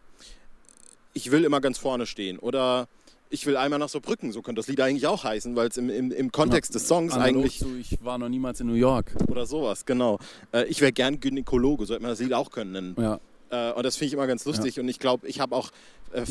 ich 1.14 1.32
will 1.32 1.44
immer 1.44 1.62
ganz 1.62 1.78
vorne 1.78 2.06
stehen 2.06 2.40
oder 2.40 2.88
ich 3.34 3.48
will 3.48 3.58
einmal 3.58 3.80
nach 3.80 3.90
so 3.90 4.00
Brücken, 4.00 4.32
so 4.32 4.44
könnte 4.44 4.60
das 4.60 4.68
Lied 4.68 4.80
eigentlich 4.80 5.08
auch 5.08 5.24
heißen, 5.24 5.56
weil 5.56 5.68
es 5.68 5.78
im, 5.78 5.90
im, 5.90 6.12
im 6.12 6.32
Kontext 6.32 6.76
des 6.76 6.88
Songs 6.88 7.14
eigentlich 7.14 7.60
Zu, 7.60 7.76
ich 7.76 7.98
war 8.04 8.20
noch 8.20 8.30
niemals 8.30 8.62
in 8.62 8.68
New 8.68 8.76
York. 8.76 9.12
oder 9.28 9.48
sowas, 9.48 9.86
genau. 9.86 10.20
Äh, 10.54 10.66
ich 10.66 10.82
wäre 10.82 10.94
gern 10.94 11.20
Gynäkologe, 11.20 11.88
sollte 11.88 12.04
man 12.04 12.12
das 12.12 12.20
Lied 12.20 12.34
auch 12.34 12.52
können 12.52 12.72
nennen. 12.72 12.96
Ja. 13.00 13.20
Äh, 13.50 13.74
und 13.74 13.84
das 13.84 13.96
finde 13.96 14.08
ich 14.08 14.14
immer 14.14 14.28
ganz 14.28 14.46
lustig 14.46 14.80
und 14.80 14.88
ich 14.88 15.00
glaube, 15.00 15.28
ich 15.28 15.40
habe 15.40 15.56
auch, 15.56 15.72
äh, 16.12 16.24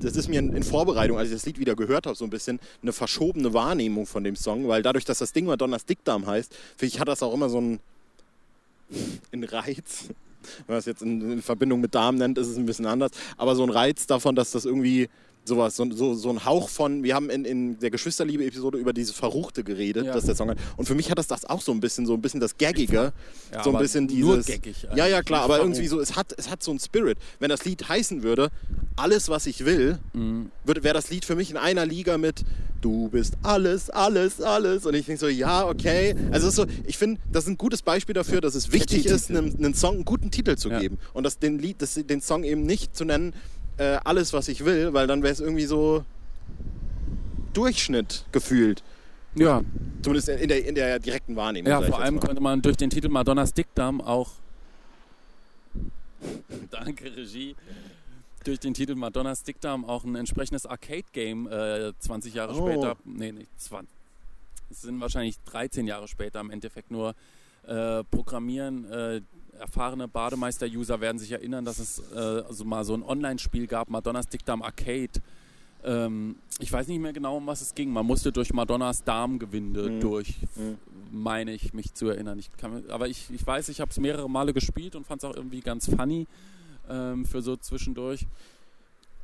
das 0.00 0.16
ist 0.16 0.28
mir 0.28 0.38
in, 0.38 0.54
in 0.54 0.62
Vorbereitung, 0.62 1.18
als 1.18 1.28
ich 1.28 1.34
das 1.34 1.44
Lied 1.44 1.58
wieder 1.58 1.76
gehört 1.76 2.06
habe, 2.06 2.16
so 2.16 2.24
ein 2.24 2.30
bisschen 2.30 2.58
eine 2.80 2.94
verschobene 2.94 3.52
Wahrnehmung 3.52 4.06
von 4.06 4.24
dem 4.24 4.34
Song, 4.34 4.66
weil 4.66 4.82
dadurch, 4.82 5.04
dass 5.04 5.18
das 5.18 5.34
Ding 5.34 5.44
Madonnas 5.44 5.84
Dickdarm 5.84 6.26
heißt, 6.26 6.54
finde 6.78 6.94
ich, 6.94 7.00
hat 7.00 7.08
das 7.08 7.22
auch 7.22 7.34
immer 7.34 7.50
so 7.50 7.58
einen, 7.58 7.80
einen 9.32 9.44
Reiz. 9.44 10.08
Wenn 10.66 10.72
man 10.72 10.78
es 10.78 10.86
jetzt 10.86 11.02
in, 11.02 11.32
in 11.32 11.42
Verbindung 11.42 11.82
mit 11.82 11.94
Darm 11.94 12.14
nennt, 12.14 12.38
ist 12.38 12.46
es 12.46 12.56
ein 12.56 12.64
bisschen 12.64 12.86
anders. 12.86 13.10
Aber 13.36 13.54
so 13.54 13.62
ein 13.62 13.68
Reiz 13.68 14.06
davon, 14.06 14.34
dass 14.34 14.52
das 14.52 14.64
irgendwie 14.64 15.10
sowas, 15.50 15.76
so, 15.76 15.84
so, 15.92 16.14
so 16.14 16.30
ein 16.30 16.44
Hauch 16.44 16.68
von, 16.68 17.02
wir 17.02 17.14
haben 17.14 17.28
in, 17.30 17.44
in 17.44 17.78
der 17.78 17.90
Geschwisterliebe-Episode 17.90 18.78
über 18.78 18.92
diese 18.92 19.12
Verruchte 19.12 19.62
geredet, 19.64 20.06
Ja. 20.06 20.14
dass 20.14 20.24
der 20.24 20.34
Song 20.34 20.48
hat. 20.50 20.58
Und 20.76 20.86
für 20.86 20.94
mich 20.94 21.10
hat 21.10 21.18
das 21.18 21.26
das 21.26 21.44
auch 21.44 21.60
so 21.60 21.72
ein 21.72 21.80
bisschen, 21.80 22.06
so 22.06 22.14
ein 22.14 22.20
bisschen 22.22 22.40
das 22.40 22.56
Gaggige. 22.56 23.12
Ja, 23.52 23.62
so 23.64 23.70
ein 23.72 23.78
bisschen 23.78 24.06
nur 24.06 24.36
dieses. 24.36 24.46
geckig 24.46 24.86
ja, 24.96 25.06
ja, 25.06 25.22
klar, 25.22 25.42
aber 25.42 25.58
irgendwie 25.58 25.86
so, 25.86 26.00
es 26.00 26.16
hat, 26.16 26.32
es 26.38 26.48
hat 26.50 26.62
so 26.62 26.70
einen 26.70 26.80
Spirit. 26.80 27.18
Wenn 27.38 27.50
das 27.50 27.64
Lied 27.64 27.88
heißen 27.88 28.22
würde, 28.22 28.48
alles, 28.96 29.28
was 29.28 29.46
ich 29.46 29.64
will, 29.64 29.98
Mhm. 30.14 30.50
wäre 30.64 30.94
das 30.94 31.10
Lied 31.10 31.24
für 31.24 31.36
mich 31.36 31.50
in 31.50 31.56
einer 31.56 31.84
Liga 31.86 32.16
mit 32.18 32.44
Du 32.82 33.10
bist 33.10 33.34
alles, 33.42 33.90
alles, 33.90 34.40
alles. 34.40 34.86
Und 34.86 34.94
ich 34.94 35.04
denke 35.04 35.20
so, 35.20 35.28
ja, 35.28 35.68
okay. 35.68 36.14
Also 36.30 36.48
so, 36.48 36.64
ich 36.86 36.96
finde, 36.96 37.20
das 37.30 37.44
ist 37.44 37.50
ein 37.50 37.58
gutes 37.58 37.82
Beispiel 37.82 38.14
dafür, 38.14 38.40
dass 38.40 38.54
es 38.54 38.72
wichtig 38.72 39.04
ist, 39.04 39.28
einem, 39.28 39.54
einem 39.54 39.74
Song 39.74 39.96
einen 39.96 40.04
guten 40.06 40.30
Titel 40.30 40.56
zu 40.56 40.70
Ja. 40.70 40.78
geben. 40.80 40.96
Und 41.12 41.24
das, 41.24 41.38
den, 41.38 41.58
Lied, 41.58 41.82
das, 41.82 41.94
den 42.02 42.22
Song 42.22 42.42
eben 42.42 42.62
nicht 42.64 42.96
zu 42.96 43.04
nennen, 43.04 43.34
äh, 43.80 43.98
alles, 44.04 44.32
was 44.32 44.48
ich 44.48 44.64
will, 44.64 44.92
weil 44.92 45.06
dann 45.06 45.22
wäre 45.22 45.32
es 45.32 45.40
irgendwie 45.40 45.64
so 45.64 46.04
Durchschnitt 47.52 48.24
gefühlt. 48.32 48.82
Ja, 49.34 49.62
Zumindest 50.02 50.28
in 50.30 50.48
der, 50.48 50.64
in 50.66 50.74
der 50.74 50.98
direkten 50.98 51.36
Wahrnehmung. 51.36 51.70
ja 51.70 51.80
vor 51.82 52.00
allem 52.00 52.18
könnte 52.20 52.40
man 52.40 52.62
durch 52.62 52.76
den 52.76 52.90
Titel 52.90 53.08
Madonnas 53.08 53.52
Dickdarm 53.54 54.00
auch. 54.00 54.30
Danke, 56.70 57.14
Regie. 57.16 57.54
Durch 58.44 58.58
den 58.58 58.72
Titel 58.74 58.94
Madonnas 58.94 59.42
Dickdarm 59.42 59.84
auch 59.84 60.04
ein 60.04 60.14
entsprechendes 60.16 60.64
Arcade-Game 60.66 61.46
äh, 61.48 61.92
20 61.98 62.34
Jahre 62.34 62.54
Oh. 62.54 62.66
später. 62.66 62.96
Nee, 63.04 63.32
nicht 63.32 63.50
20. 63.60 63.88
Es 64.70 64.82
sind 64.82 65.00
wahrscheinlich 65.00 65.36
13 65.46 65.86
Jahre 65.86 66.08
später 66.08 66.40
im 66.40 66.50
Endeffekt 66.50 66.90
nur 66.90 67.14
äh, 67.66 68.02
programmieren. 68.04 68.90
Äh, 68.90 69.20
erfahrene 69.60 70.08
Bademeister-User 70.08 71.00
werden 71.00 71.18
sich 71.18 71.32
erinnern, 71.32 71.64
dass 71.64 71.78
es 71.78 72.02
äh, 72.14 72.18
also 72.18 72.64
mal 72.64 72.84
so 72.84 72.94
ein 72.94 73.02
Online-Spiel 73.02 73.66
gab, 73.66 73.90
Madonnas 73.90 74.26
Dickdarm 74.28 74.62
Arcade. 74.62 75.10
Ähm, 75.84 76.36
ich 76.58 76.70
weiß 76.72 76.88
nicht 76.88 77.00
mehr 77.00 77.12
genau, 77.12 77.36
um 77.38 77.46
was 77.46 77.60
es 77.62 77.74
ging. 77.74 77.90
Man 77.90 78.04
musste 78.06 78.32
durch 78.32 78.52
Madonnas 78.52 79.02
Darmgewinde 79.04 79.90
Mhm. 79.90 80.00
durch, 80.00 80.34
Mhm. 80.56 80.76
meine 81.10 81.52
ich, 81.52 81.72
mich 81.72 81.94
zu 81.94 82.08
erinnern. 82.08 82.38
Ich 82.38 82.50
kann, 82.56 82.84
aber 82.90 83.08
ich, 83.08 83.28
ich 83.30 83.46
weiß, 83.46 83.68
ich 83.70 83.80
habe 83.80 83.90
es 83.90 83.98
mehrere 83.98 84.28
Male 84.28 84.52
gespielt 84.52 84.94
und 84.96 85.06
fand 85.06 85.22
es 85.22 85.28
auch 85.30 85.34
irgendwie 85.36 85.60
ganz 85.60 85.88
funny 85.88 86.26
ähm, 86.88 87.24
für 87.24 87.40
so 87.40 87.56
zwischendurch. 87.56 88.26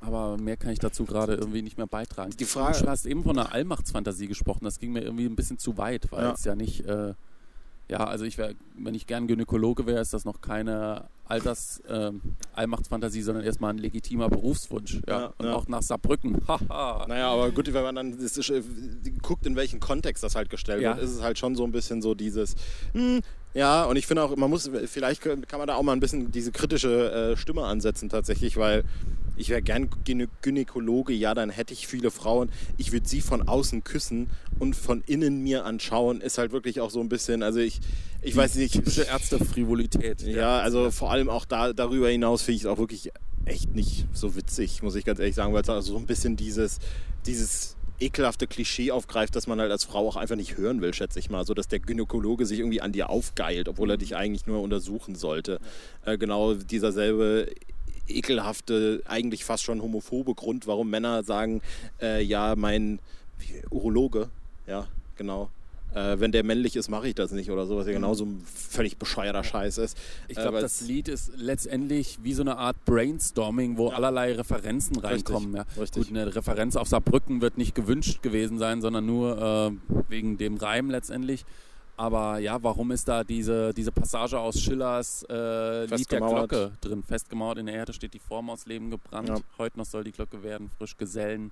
Aber 0.01 0.37
mehr 0.37 0.57
kann 0.57 0.71
ich 0.73 0.79
dazu 0.79 1.05
gerade 1.05 1.35
irgendwie 1.35 1.63
nicht 1.63 1.79
mehr 1.79 1.87
beitragen. 1.87 2.31
Die 2.39 2.45
Frage- 2.45 2.81
Du 2.83 2.89
hast 2.89 3.07
eben 3.07 3.23
von 3.25 3.39
einer 3.39 3.53
Allmachtsfantasie 3.53 4.27
gesprochen. 4.29 4.65
Das 4.65 4.79
ging 4.79 4.93
mir 4.93 5.03
irgendwie 5.03 5.25
ein 5.25 5.37
bisschen 5.37 5.59
zu 5.59 5.77
weit, 5.79 6.13
weil 6.13 6.25
Ja. 6.25 6.33
es 6.33 6.45
ja 6.45 6.55
nicht, 6.55 6.85
äh, 6.87 7.15
ja, 7.89 7.99
also 8.05 8.25
ich 8.25 8.37
wäre, 8.39 8.55
wenn 8.79 8.95
ich 8.95 9.07
gern 9.07 9.27
Gynäkologe 9.27 9.87
wäre, 9.87 10.01
ist 10.01 10.13
das 10.13 10.25
noch 10.25 10.41
keine 10.41 11.05
Alters 11.25 11.83
ähm, 11.89 12.21
Allmachtsfantasie, 12.55 13.23
sondern 13.23 13.45
erstmal 13.45 13.73
ein 13.73 13.79
legitimer 13.79 14.29
Berufswunsch. 14.29 15.01
Ja, 15.09 15.21
Ja, 15.21 15.33
und 15.39 15.47
ja. 15.47 15.55
auch 15.55 15.67
nach 15.69 15.83
Saarbrücken. 15.83 16.39
Naja, 16.69 17.31
aber 17.31 17.51
gut, 17.51 17.73
wenn 17.73 17.83
man 17.83 17.95
dann 17.97 18.13
ist, 18.19 18.39
äh, 18.51 18.63
guckt, 19.23 19.45
in 19.47 19.57
welchen 19.57 19.81
Kontext 19.81 20.23
das 20.23 20.35
halt 20.37 20.51
gestellt 20.51 20.83
Ja. 20.83 20.95
wird, 20.97 21.05
ist 21.05 21.11
es 21.13 21.23
halt 21.23 21.39
schon 21.39 21.55
so 21.57 21.65
ein 21.65 21.73
bisschen 21.73 22.01
so 22.03 22.15
dieses, 22.15 22.55
hm, 22.93 23.21
ja, 23.55 23.85
und 23.85 23.97
ich 23.97 24.07
finde 24.07 24.23
auch, 24.23 24.37
man 24.37 24.51
muss, 24.51 24.71
vielleicht 24.87 25.23
kann 25.23 25.43
man 25.59 25.67
da 25.67 25.75
auch 25.77 25.83
mal 25.83 25.93
ein 25.93 26.01
bisschen 26.01 26.31
diese 26.31 26.53
kritische 26.53 27.33
äh, 27.33 27.37
Stimme 27.37 27.65
ansetzen 27.65 28.09
tatsächlich, 28.09 28.57
weil 28.57 28.85
ich 29.37 29.49
wäre 29.49 29.63
gern 29.63 29.89
Gynä 30.05 30.29
Gynäkologe, 30.43 31.13
ja, 31.13 31.35
dann 31.35 31.51
hätte 31.51 31.73
ich 31.73 31.87
viele 31.87 32.11
Frauen, 32.11 32.51
ich 32.77 32.93
würde 32.93 33.09
sie 33.09 33.21
von 33.21 33.47
außen 33.47 33.85
küssen 33.85 34.29
und 34.59 34.75
von 34.75 35.03
innen 35.07 35.43
mir 35.43 35.65
anschauen, 35.65 36.21
ist 36.21 36.39
halt 36.39 36.53
wirklich 36.53 36.81
auch 36.81 36.91
so 36.91 37.01
ein 37.01 37.09
bisschen, 37.09 37.43
also 37.43 37.59
ich, 37.61 37.81
ich 38.23 38.35
weiß 38.35 38.57
nicht, 38.57 38.75
Typische 38.75 39.03
Ärzte-Frivolität. 39.03 40.23
ja, 40.23 40.59
also 40.59 40.91
vor 40.91 41.11
allem 41.11 41.29
auch 41.29 41.45
da, 41.45 41.73
darüber 41.73 42.09
hinaus 42.09 42.43
finde 42.43 42.57
ich 42.57 42.63
es 42.63 42.67
auch 42.67 42.79
wirklich 42.79 43.11
echt 43.45 43.75
nicht 43.75 44.07
so 44.13 44.35
witzig, 44.37 44.83
muss 44.83 44.95
ich 44.95 45.05
ganz 45.05 45.21
ehrlich 45.21 45.35
sagen, 45.35 45.53
weil 45.53 45.63
es 45.63 45.69
also 45.69 45.93
so 45.93 45.99
ein 45.99 46.07
bisschen 46.07 46.37
dieses, 46.37 46.79
dieses 47.27 47.77
ekelhafte 48.01 48.47
Klischee 48.47 48.91
aufgreift, 48.91 49.35
dass 49.37 49.47
man 49.47 49.61
halt 49.61 49.71
als 49.71 49.85
Frau 49.85 50.07
auch 50.09 50.17
einfach 50.17 50.37
nicht 50.37 50.57
hören 50.57 50.81
will, 50.81 50.93
schätze 50.93 51.19
ich 51.19 51.31
mal. 51.31 51.47
So, 51.47 51.55
dass 51.55 51.69
der 51.69 51.79
Gynäkologe 51.79 52.47
sich 52.47 52.59
irgendwie 52.59 52.81
an 52.81 52.93
dir 52.93 53.11
aufgeilt, 53.11 53.69
obwohl 53.69 53.91
er 53.91 53.97
dich 53.97 54.17
eigentlich 54.17 54.47
nur 54.47 54.61
untersuchen 54.61 55.15
sollte. 55.15 55.61
Äh, 56.05 56.19
genau 56.19 56.55
dieser 56.55 56.93
selbe 56.93 57.49
ekelhafte, 58.09 59.03
eigentlich 59.07 59.45
fast 59.45 59.63
schon 59.65 59.83
homophobe 59.83 60.35
Grund, 60.35 60.67
warum 60.67 60.91
Männer 60.91 61.23
sagen, 61.23 61.63
äh, 62.01 62.23
ja, 62.23 62.55
mein 62.57 62.99
Urologe, 63.71 64.29
ja, 64.67 64.87
genau. 65.17 65.51
Äh, 65.95 66.21
wenn 66.21 66.31
der 66.33 66.45
männlich 66.45 66.77
ist, 66.77 66.89
mache 66.91 67.09
ich 67.09 67.15
das 67.15 67.31
nicht 67.31 67.51
oder 67.51 67.65
sowas, 67.67 67.87
ja 67.87 67.93
genauso 67.93 68.25
ein 68.27 68.45
völlig 68.45 68.99
bescheuerter 68.99 69.43
Scheiß 69.45 69.79
ist. 69.79 69.97
Ich 70.29 70.37
Äh, 70.37 70.41
glaube, 70.43 70.57
weil 70.57 70.63
das 70.63 70.83
Lied 70.83 71.09
ist 71.09 71.31
letztendlich 71.37 72.19
wie 72.23 72.35
so 72.35 72.43
eine 72.43 72.59
Art 72.59 72.77
Brainstorming, 72.85 73.79
wo 73.79 73.89
Ja. 73.91 73.97
allerlei 73.97 74.35
Referenzen 74.35 74.97
reinkommen. 74.99 75.55
Ja. 75.55 75.65
richtig. 75.81 76.09
Gut, 76.09 76.11
eine 76.11 76.35
Referenz 76.35 76.77
auf 76.77 76.89
Saarbrücken 76.89 77.41
wird 77.41 77.57
nicht 77.57 77.75
gewünscht 77.75 78.21
gewesen 78.23 78.59
sein, 78.59 78.83
sondern 78.83 79.07
nur 79.07 79.79
äh, 79.89 79.93
wegen 80.11 80.37
dem 80.37 80.57
Reim 80.57 80.91
letztendlich. 80.91 81.47
Aber 81.99 82.39
ja, 82.39 82.63
warum 82.63 82.91
ist 82.91 83.09
da 83.09 83.25
diese, 83.25 83.73
diese 83.73 83.91
Passage 83.91 84.39
aus 84.39 84.61
Schillers 84.61 85.25
äh, 85.31 85.87
Lied 85.87 86.11
der. 86.13 86.21
Glocke 86.21 86.73
drin? 86.83 87.03
Festgemauert 87.03 87.59
in 87.59 87.67
der 87.67 87.75
Erde 87.75 87.93
steht 87.95 88.13
die 88.13 88.19
Form 88.19 88.51
aus 88.51 88.67
Leben 88.67 88.91
gebrannt. 88.91 89.29
Ja. 89.31 89.39
Heute 89.57 89.79
noch 89.79 89.87
soll 89.87 90.05
die 90.05 90.13
Glocke 90.13 90.43
werden, 90.43 90.71
frisch 90.77 90.97
Gesellen, 90.99 91.51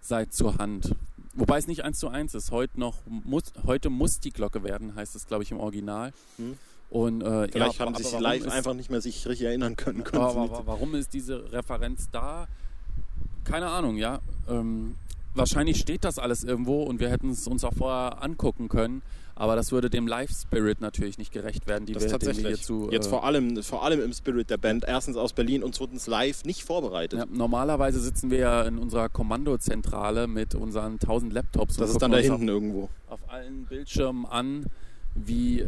seid 0.00 0.34
zur 0.34 0.58
Hand. 0.58 0.94
Wobei 1.34 1.56
es 1.56 1.66
nicht 1.66 1.84
eins 1.84 1.98
zu 1.98 2.08
eins 2.08 2.34
ist. 2.34 2.50
Heute, 2.50 2.78
noch 2.78 2.96
muss, 3.06 3.44
heute 3.66 3.88
muss 3.88 4.20
die 4.20 4.30
Glocke 4.30 4.62
werden, 4.62 4.94
heißt 4.94 5.16
es, 5.16 5.26
glaube 5.26 5.42
ich, 5.44 5.50
im 5.50 5.58
Original. 5.58 6.12
Hm. 6.36 6.58
Und, 6.90 7.22
äh, 7.22 7.48
Vielleicht 7.48 7.74
ja, 7.78 7.80
haben 7.86 7.94
aber 7.94 8.04
sie 8.04 8.10
sich 8.10 8.20
live 8.20 8.44
ist- 8.44 8.52
einfach 8.52 8.74
nicht 8.74 8.90
mehr 8.90 9.00
sich 9.00 9.26
richtig 9.26 9.46
erinnern 9.46 9.76
können. 9.76 10.04
aber, 10.12 10.36
aber 10.42 10.66
warum 10.66 10.94
ist 10.94 11.14
diese 11.14 11.50
Referenz 11.50 12.10
da? 12.12 12.46
Keine 13.44 13.68
Ahnung, 13.68 13.96
ja. 13.96 14.20
Ähm, 14.46 14.96
wahrscheinlich 15.34 15.78
steht 15.80 16.04
das 16.04 16.18
alles 16.18 16.44
irgendwo 16.44 16.82
und 16.82 17.00
wir 17.00 17.08
hätten 17.08 17.30
es 17.30 17.46
uns 17.46 17.64
auch 17.64 17.72
vorher 17.72 18.22
angucken 18.22 18.68
können. 18.68 19.00
Aber 19.42 19.56
das 19.56 19.72
würde 19.72 19.90
dem 19.90 20.06
Live-Spirit 20.06 20.80
natürlich 20.80 21.18
nicht 21.18 21.32
gerecht 21.32 21.66
werden, 21.66 21.84
die 21.84 21.94
Das 21.94 22.04
wir, 22.04 22.10
den 22.10 22.12
wir 22.12 22.26
tatsächlich. 22.28 22.46
hierzu. 22.58 22.88
Jetzt 22.92 23.06
äh, 23.06 23.10
vor 23.10 23.24
allem, 23.24 23.60
vor 23.64 23.82
allem 23.84 24.00
im 24.00 24.12
Spirit 24.12 24.50
der 24.50 24.56
Band. 24.56 24.84
Erstens 24.86 25.16
aus 25.16 25.32
Berlin 25.32 25.64
und 25.64 25.74
zweitens 25.74 26.06
live 26.06 26.44
nicht 26.44 26.62
vorbereitet. 26.62 27.18
ja, 27.18 27.26
normalerweise 27.28 27.98
sitzen 27.98 28.30
wir 28.30 28.38
ja 28.38 28.62
in 28.62 28.78
unserer 28.78 29.08
Kommandozentrale 29.08 30.28
mit 30.28 30.54
unseren 30.54 30.92
1000 30.92 31.32
Laptops. 31.32 31.76
Das 31.76 31.88
und 31.90 31.96
ist 31.96 32.02
dann 32.02 32.12
da 32.12 32.18
hinten 32.18 32.46
irgendwo. 32.46 32.84
Auf, 33.08 33.20
auf 33.20 33.32
allen 33.32 33.64
Bildschirmen 33.64 34.26
an, 34.26 34.66
wie, 35.16 35.60
äh, 35.60 35.66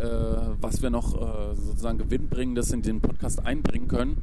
was 0.60 0.80
wir 0.80 0.90
noch 0.90 1.14
äh, 1.20 1.56
sozusagen 1.56 1.98
gewinnbringendes 1.98 2.70
in 2.70 2.82
den 2.82 3.00
Podcast 3.00 3.44
einbringen 3.44 3.88
können. 3.88 4.22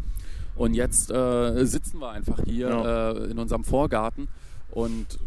Und 0.56 0.76
jetzt 0.76 1.12
äh, 1.12 1.66
sitzen 1.66 2.00
wir 2.00 2.10
einfach 2.12 2.40
hier 2.46 2.70
Ja. 2.70 3.12
äh, 3.12 3.26
in 3.32 3.38
unserem 3.38 3.66
Vorgarten 3.66 4.30
und 4.72 5.20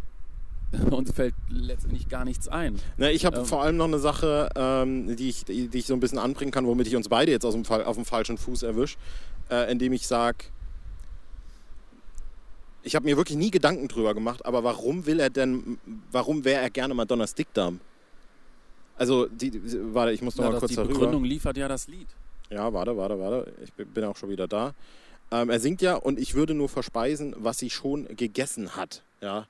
uns 0.90 1.12
fällt 1.12 1.34
letztendlich 1.48 2.08
gar 2.08 2.24
nichts 2.24 2.48
ein. 2.48 2.78
Na, 2.96 3.10
ich 3.10 3.24
habe 3.24 3.38
Ähm. 3.38 3.44
vor 3.46 3.62
allem 3.62 3.76
noch 3.76 3.86
eine 3.86 3.98
Sache, 3.98 4.48
ähm, 4.56 5.16
die, 5.16 5.28
ich, 5.28 5.44
die, 5.44 5.68
die 5.68 5.78
ich 5.78 5.86
so 5.86 5.94
ein 5.94 6.00
bisschen 6.00 6.18
anbringen 6.18 6.50
kann, 6.52 6.66
womit 6.66 6.86
ich 6.86 6.96
uns 6.96 7.08
beide 7.08 7.30
jetzt 7.32 7.44
aus 7.44 7.54
dem 7.54 7.64
Fall, 7.64 7.84
auf 7.84 7.96
dem 7.96 8.04
falschen 8.04 8.38
Fuß 8.38 8.62
erwische, 8.62 8.96
äh, 9.50 9.70
indem 9.70 9.92
ich 9.92 10.06
sage, 10.06 10.46
ich 12.82 12.94
habe 12.94 13.04
mir 13.06 13.16
wirklich 13.16 13.38
nie 13.38 13.50
Gedanken 13.50 13.88
drüber 13.88 14.14
gemacht, 14.14 14.44
aber 14.44 14.62
warum 14.62 15.06
will 15.06 15.20
er 15.20 15.30
denn, 15.30 15.78
warum 16.12 16.44
wäre 16.44 16.60
er 16.62 16.70
gerne 16.70 16.92
Madonnas 16.94 17.34
Dickdarm? 17.34 17.80
Also, 18.96 19.26
die, 19.26 19.50
die, 19.50 19.60
warte, 19.94 20.12
ich 20.12 20.22
muss 20.22 20.36
noch 20.36 20.44
Na, 20.44 20.50
mal 20.52 20.58
kurz 20.58 20.70
die 20.70 20.76
darüber. 20.76 20.92
Begründung 20.92 21.24
liefert 21.24 21.56
ja 21.56 21.66
das 21.66 21.88
Lied. 21.88 22.06
Ja, 22.50 22.72
warte, 22.72 22.96
warte, 22.96 23.18
warte. 23.18 23.52
Ich 23.64 23.72
bin 23.72 23.88
bin 23.88 24.04
auch 24.04 24.16
schon 24.16 24.28
wieder 24.28 24.46
da. 24.46 24.74
Ähm, 25.32 25.50
er 25.50 25.58
singt 25.58 25.80
ja, 25.82 25.96
und 25.96 26.18
ich 26.18 26.34
würde 26.34 26.54
nur 26.54 26.68
verspeisen, 26.68 27.34
was 27.38 27.58
sie 27.58 27.70
schon 27.70 28.06
gegessen 28.14 28.76
hat. 28.76 29.02
Ja. 29.20 29.46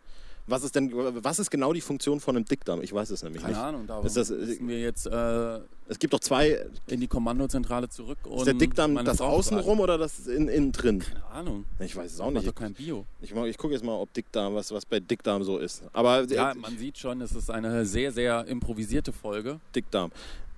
Was 0.47 0.63
ist 0.63 0.75
denn, 0.75 0.93
was 1.25 1.39
ist 1.39 1.51
genau 1.51 1.73
die 1.73 1.81
Funktion 1.81 2.21
von 2.21 2.37
einem 2.37 2.45
Dickdarm? 2.45 2.83
Ich 2.83 2.93
weiß 2.93 3.09
es 3.11 3.23
nämlich 3.23 3.41
Keine 3.41 3.55
nicht. 3.55 3.63
Ahnung, 3.63 3.87
darum 3.87 4.05
Ist 4.05 4.17
das- 4.17 4.29
müssen 4.29 4.69
wir 4.69 4.79
jetzt 4.79 5.07
äh, 5.07 5.61
Es 5.89 5.99
gibt 5.99 6.13
doch 6.13 6.21
zwei. 6.21 6.67
in 6.87 7.01
die 7.01 7.07
Kommandozentrale 7.09 7.89
zurück 7.89 8.19
und 8.25 8.39
Ist 8.41 8.47
der 8.47 8.55
Dickdarm 8.55 8.95
das 9.05 9.17
Frau 9.19 9.29
außenrum 9.29 9.81
oder 9.81 9.97
das 9.97 10.27
in, 10.27 10.49
innen 10.49 10.71
drin? 10.73 10.99
Keine 10.99 11.25
Ahnung. 11.27 11.65
Ich 11.79 11.97
weiß 11.97 12.13
es 12.13 12.21
auch 12.21 12.31
nicht. 12.31 12.47
doch 12.47 12.55
kein 12.55 12.75
Bio. 12.75 13.07
Ich, 13.23 13.31
ich, 13.33 13.37
ich 13.37 13.57
gucke 13.57 13.73
jetzt 13.73 13.85
mal, 13.85 13.95
ob 13.95 14.13
Dickdarm, 14.13 14.55
was, 14.55 14.71
was 14.71 14.85
bei 14.85 15.01
Dickdarm 15.01 15.43
so 15.45 15.57
ist. 15.57 15.83
Aber 15.95 16.25
Ja, 16.31 16.53
äh, 16.53 16.55
man 16.55 16.77
sieht 16.77 16.99
schon, 16.99 17.23
es 17.23 17.33
ist 17.33 17.51
eine 17.51 17.87
sehr, 17.87 18.13
sehr 18.13 18.45
improvisierte 18.47 19.13
Folge. 19.13 19.61
Dickdarm. 19.75 20.13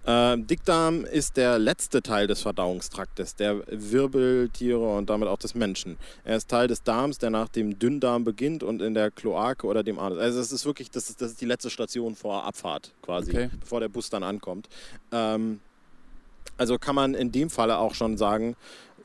Ähm, 0.08 0.46
Dickdarm 0.46 1.04
ist 1.04 1.36
der 1.36 1.58
letzte 1.58 2.00
Teil 2.00 2.28
des 2.28 2.40
Verdauungstraktes, 2.42 3.34
der 3.34 3.62
Wirbeltiere 3.66 4.78
und 4.96 5.10
damit 5.10 5.28
auch 5.28 5.38
des 5.38 5.54
Menschen. 5.56 5.96
Er 6.24 6.36
ist 6.36 6.48
Teil 6.48 6.68
des 6.68 6.84
Darms, 6.84 7.18
der 7.18 7.30
nach 7.30 7.48
dem 7.48 7.78
Dünndarm 7.78 8.22
beginnt 8.24 8.62
und 8.62 8.82
in 8.82 8.94
der 8.94 9.10
Kloake 9.10 9.66
oder 9.66 9.82
dem 9.82 9.98
Anus. 9.98 10.18
Also 10.18 10.38
es 10.40 10.52
ist 10.52 10.64
wirklich, 10.64 10.90
das 10.92 11.10
ist, 11.10 11.20
das 11.20 11.32
ist 11.32 11.40
die 11.40 11.46
letzte 11.46 11.70
Station 11.70 12.14
vor 12.14 12.44
Abfahrt 12.44 12.92
quasi, 13.02 13.32
Okay. 13.32 13.50
bevor 13.58 13.80
der 13.80 13.88
Bus 13.88 14.08
dann 14.08 14.22
ankommt. 14.22 14.68
Ähm, 15.10 15.60
also 16.56 16.78
kann 16.78 16.94
man 16.94 17.14
in 17.14 17.32
dem 17.32 17.50
Falle 17.50 17.78
auch 17.78 17.94
schon 17.94 18.16
sagen, 18.16 18.54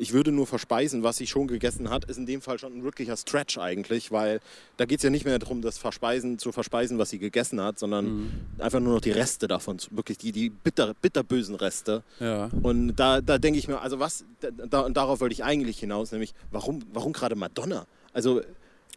ich 0.01 0.13
würde 0.13 0.31
nur 0.31 0.48
verspeisen, 0.48 1.03
was 1.03 1.17
sie 1.17 1.27
schon 1.27 1.46
gegessen 1.48 1.91
hat, 1.91 2.05
ist 2.05 2.17
in 2.17 2.25
dem 2.25 2.41
Fall 2.41 2.58
schon 2.58 2.74
ein 2.79 2.84
wirklicher 2.84 3.15
Stretch 3.15 3.60
eigentlich, 3.60 4.12
weil 4.12 4.39
da 4.77 4.86
geht 4.86 4.98
es 4.98 5.03
ja 5.03 5.12
nicht 5.12 5.25
mehr 5.25 5.38
darum, 5.38 5.62
das 5.62 5.77
Verspeisen 5.77 6.39
zu 6.39 6.51
verspeisen, 6.51 6.98
was 6.98 7.12
sie 7.12 7.20
gegessen 7.20 7.62
hat, 7.62 7.77
sondern 7.77 8.05
Mhm. 8.05 8.31
einfach 8.58 8.79
nur 8.79 8.96
noch 8.96 9.01
die 9.01 9.12
Reste 9.12 9.48
davon, 9.48 9.77
wirklich 9.91 10.17
die, 10.17 10.31
die 10.31 10.50
bitter, 10.50 10.96
bitterbösen 11.00 11.53
Reste. 11.53 12.01
Ja. 12.20 12.50
Und 12.63 12.96
da, 12.96 13.22
da 13.22 13.38
denke 13.38 13.60
ich 13.60 13.67
mir, 13.67 13.79
also 13.79 14.00
was, 14.00 14.25
da, 14.70 14.81
und 14.81 14.98
darauf 14.98 15.20
wollte 15.22 15.34
ich 15.34 15.43
eigentlich 15.43 15.77
hinaus, 15.79 16.12
nämlich 16.12 16.34
warum, 16.51 16.79
warum 16.93 17.13
gerade 17.13 17.36
Madonna? 17.36 17.86
Also 18.12 18.41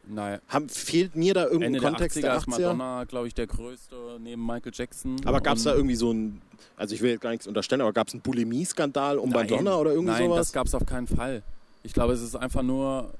Naja. 0.06 0.40
haben, 0.48 0.68
fehlt 0.68 1.16
mir 1.16 1.34
da 1.34 1.44
irgendein 1.44 1.74
Ende 1.74 1.80
Kontext 1.80 2.16
der 2.16 2.22
der 2.22 2.32
80er 2.34 2.36
ist 2.36 2.48
80er? 2.48 2.60
Madonna, 2.60 3.04
glaube 3.04 3.26
ich, 3.26 3.34
der 3.34 3.46
größte 3.46 4.18
neben 4.20 4.44
Michael 4.44 4.72
Jackson. 4.74 5.16
Aber 5.24 5.40
gab 5.40 5.56
es 5.56 5.64
da 5.64 5.74
irgendwie 5.74 5.94
so 5.96 6.12
ein, 6.12 6.42
also 6.76 6.94
ich 6.94 7.00
will 7.00 7.12
jetzt 7.12 7.20
gar 7.20 7.30
nichts 7.30 7.46
unterstellen, 7.46 7.80
aber 7.80 7.92
gab 7.92 8.08
es 8.08 8.14
einen 8.14 8.20
Bulimie-Skandal 8.20 9.18
um 9.18 9.30
Nein, 9.30 9.48
Madonna 9.48 9.76
oder 9.76 9.92
irgendwie 9.92 10.12
Nein, 10.12 10.24
sowas? 10.28 10.38
das 10.38 10.52
gab 10.52 10.66
es 10.66 10.74
auf 10.74 10.84
keinen 10.86 11.06
Fall. 11.06 11.42
Ich 11.82 11.92
glaube, 11.92 12.12
es 12.12 12.22
ist 12.22 12.36
einfach 12.36 12.62
nur 12.62 13.12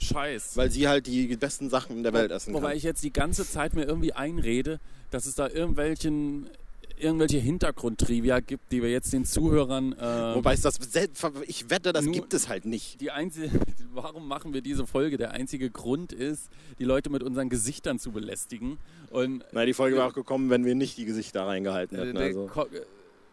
Scheiß. 0.00 0.56
Weil 0.56 0.70
sie 0.70 0.88
halt 0.88 1.06
die 1.06 1.36
besten 1.36 1.70
Sachen 1.70 1.96
in 1.96 2.02
der 2.02 2.12
Welt 2.12 2.30
essen 2.30 2.54
Wobei 2.54 2.68
kann. 2.68 2.76
ich 2.76 2.82
jetzt 2.84 3.02
die 3.02 3.12
ganze 3.12 3.48
Zeit 3.48 3.74
mir 3.74 3.84
irgendwie 3.84 4.12
einrede, 4.12 4.78
dass 5.10 5.26
es 5.26 5.34
da 5.34 5.48
irgendwelchen, 5.48 6.48
irgendwelche 7.00 7.38
Hintergrundtrivia 7.38 8.40
gibt, 8.40 8.72
die 8.72 8.82
wir 8.82 8.90
jetzt 8.90 9.12
den 9.12 9.24
Zuhörern. 9.24 9.92
Äh, 9.92 10.34
Wobei 10.34 10.54
es 10.54 10.62
das, 10.62 10.78
ich 11.46 11.70
wette, 11.70 11.92
das 11.92 12.04
gibt 12.06 12.34
es 12.34 12.48
halt 12.48 12.64
nicht. 12.64 13.00
die 13.00 13.10
einzige, 13.10 13.50
warum 13.92 14.28
machen 14.28 14.52
wir 14.54 14.60
diese 14.60 14.86
Folge? 14.86 15.16
Der 15.16 15.32
einzige 15.32 15.70
Grund 15.70 16.12
ist, 16.12 16.50
die 16.78 16.84
Leute 16.84 17.10
mit 17.10 17.22
unseren 17.22 17.48
Gesichtern 17.48 17.98
zu 17.98 18.12
belästigen. 18.12 18.78
Und 19.10 19.44
Nein, 19.52 19.66
die 19.66 19.74
Folge 19.74 19.96
wäre 19.96 20.06
auch 20.06 20.14
gekommen, 20.14 20.50
wenn 20.50 20.64
wir 20.64 20.74
nicht 20.74 20.96
die 20.98 21.04
Gesichter 21.04 21.46
reingehalten 21.46 21.98
äh, 21.98 22.06
hätten. 22.06 22.16
Also. 22.16 22.50
Äh, 22.72 22.80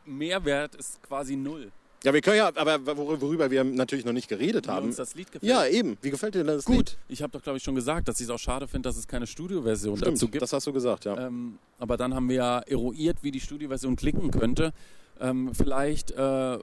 Mehrwert 0.06 0.76
ist 0.76 1.02
quasi 1.02 1.36
null. 1.36 1.72
Ja, 2.04 2.14
wir 2.14 2.22
können 2.22 2.38
ja, 2.38 2.48
aber 2.56 2.76
wor- 2.86 3.20
worüber 3.20 3.50
wir 3.50 3.64
natürlich 3.64 4.06
noch 4.06 4.14
nicht 4.14 4.28
geredet 4.28 4.68
Wie 4.68 4.72
haben. 4.72 4.86
uns 4.88 4.98
das 4.98 5.16
Lied 5.16 5.32
gefällt. 5.32 5.50
Ja, 5.50 5.66
eben. 5.66 5.98
Wie 6.02 6.12
gefällt 6.12 6.36
dir 6.36 6.40
denn 6.44 6.48
das 6.56 6.66
Gut. 6.66 6.76
Lied? 6.76 6.98
Ich 7.08 7.24
habe 7.24 7.32
doch, 7.32 7.42
glaube 7.42 7.58
ich, 7.58 7.64
schon 7.64 7.74
gesagt, 7.74 8.08
dass 8.08 8.20
ich 8.20 8.26
es 8.26 8.30
auch 8.30 8.38
schade 8.38 8.68
finde, 8.68 8.88
dass 8.90 8.96
es 8.98 9.08
keine 9.08 9.26
Studioversion 9.26 10.00
dazu 10.00 10.28
gibt. 10.28 10.42
das 10.44 10.54
hast 10.54 10.68
du 10.68 10.74
gesagt, 10.74 11.06
ja. 11.06 11.18
Ähm, 11.28 11.58
aber 11.80 11.98
dann 11.98 12.14
haben 12.14 12.30
wir 12.30 12.36
ja 12.36 12.60
eruiert, 12.60 13.18
wie 13.24 13.32
die 13.32 13.40
Studioversion 13.40 13.96
klicken 13.96 14.30
könnte. 14.30 14.72
Ähm, 15.20 15.56
vielleicht, 15.56 16.12
äh, 16.12 16.60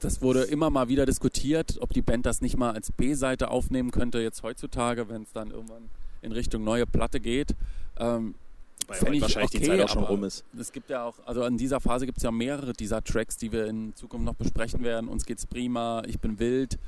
das 0.00 0.22
wurde 0.22 0.44
immer 0.44 0.70
mal 0.70 0.88
wieder 0.88 1.04
diskutiert, 1.04 1.76
ob 1.80 1.92
die 1.92 2.00
Band 2.02 2.24
das 2.24 2.40
nicht 2.40 2.56
mal 2.56 2.70
als 2.72 2.92
B-Seite 2.92 3.50
aufnehmen 3.50 3.90
könnte, 3.90 4.20
jetzt 4.20 4.42
heutzutage, 4.42 5.10
wenn 5.10 5.22
es 5.24 5.32
dann 5.32 5.50
irgendwann 5.50 5.90
in 6.22 6.32
Richtung 6.32 6.64
neue 6.64 6.86
Platte 6.86 7.20
geht. 7.20 7.54
Ähm, 7.98 8.34
Ich 8.82 9.22
wahrscheinlich 9.22 9.50
die 9.50 9.58
okay, 9.58 9.66
Zeit 9.66 9.80
auch 9.82 9.88
schon 9.88 10.04
rum 10.04 10.24
ist. 10.24 10.44
Es 10.58 10.72
gibt 10.72 10.90
ja 10.90 11.04
auch, 11.04 11.14
also 11.24 11.44
in 11.44 11.56
dieser 11.56 11.80
Phase 11.80 12.06
gibt 12.06 12.18
es 12.18 12.24
ja 12.24 12.30
mehrere 12.30 12.72
dieser 12.72 13.02
Tracks, 13.02 13.36
die 13.36 13.52
wir 13.52 13.66
in 13.66 13.94
Zukunft 13.94 14.26
noch 14.26 14.34
besprechen 14.34 14.82
werden. 14.82 15.08
Uns 15.08 15.24
geht's 15.24 15.46
prima, 15.46 16.02
ich 16.06 16.18
bin 16.18 16.38
wild. 16.38 16.78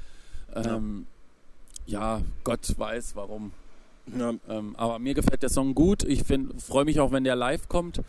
Ähm, 0.55 1.07
ja. 1.87 2.21
Gott 2.45 2.75
weiß 2.77 3.17
warum. 3.17 3.53
Ja, 4.19 4.35
Ähm, 4.49 4.75
aber 4.77 4.99
mir 4.99 5.15
gefällt 5.15 5.43
der 5.43 5.49
Song 5.49 5.75
gut. 5.75 6.03
Ich 6.03 6.25
freue 6.59 6.85
mich 6.85 6.99
auch, 7.01 7.13
wenn 7.13 7.25
der 7.25 7.37
live 7.37 7.69
kommt. 7.69 8.01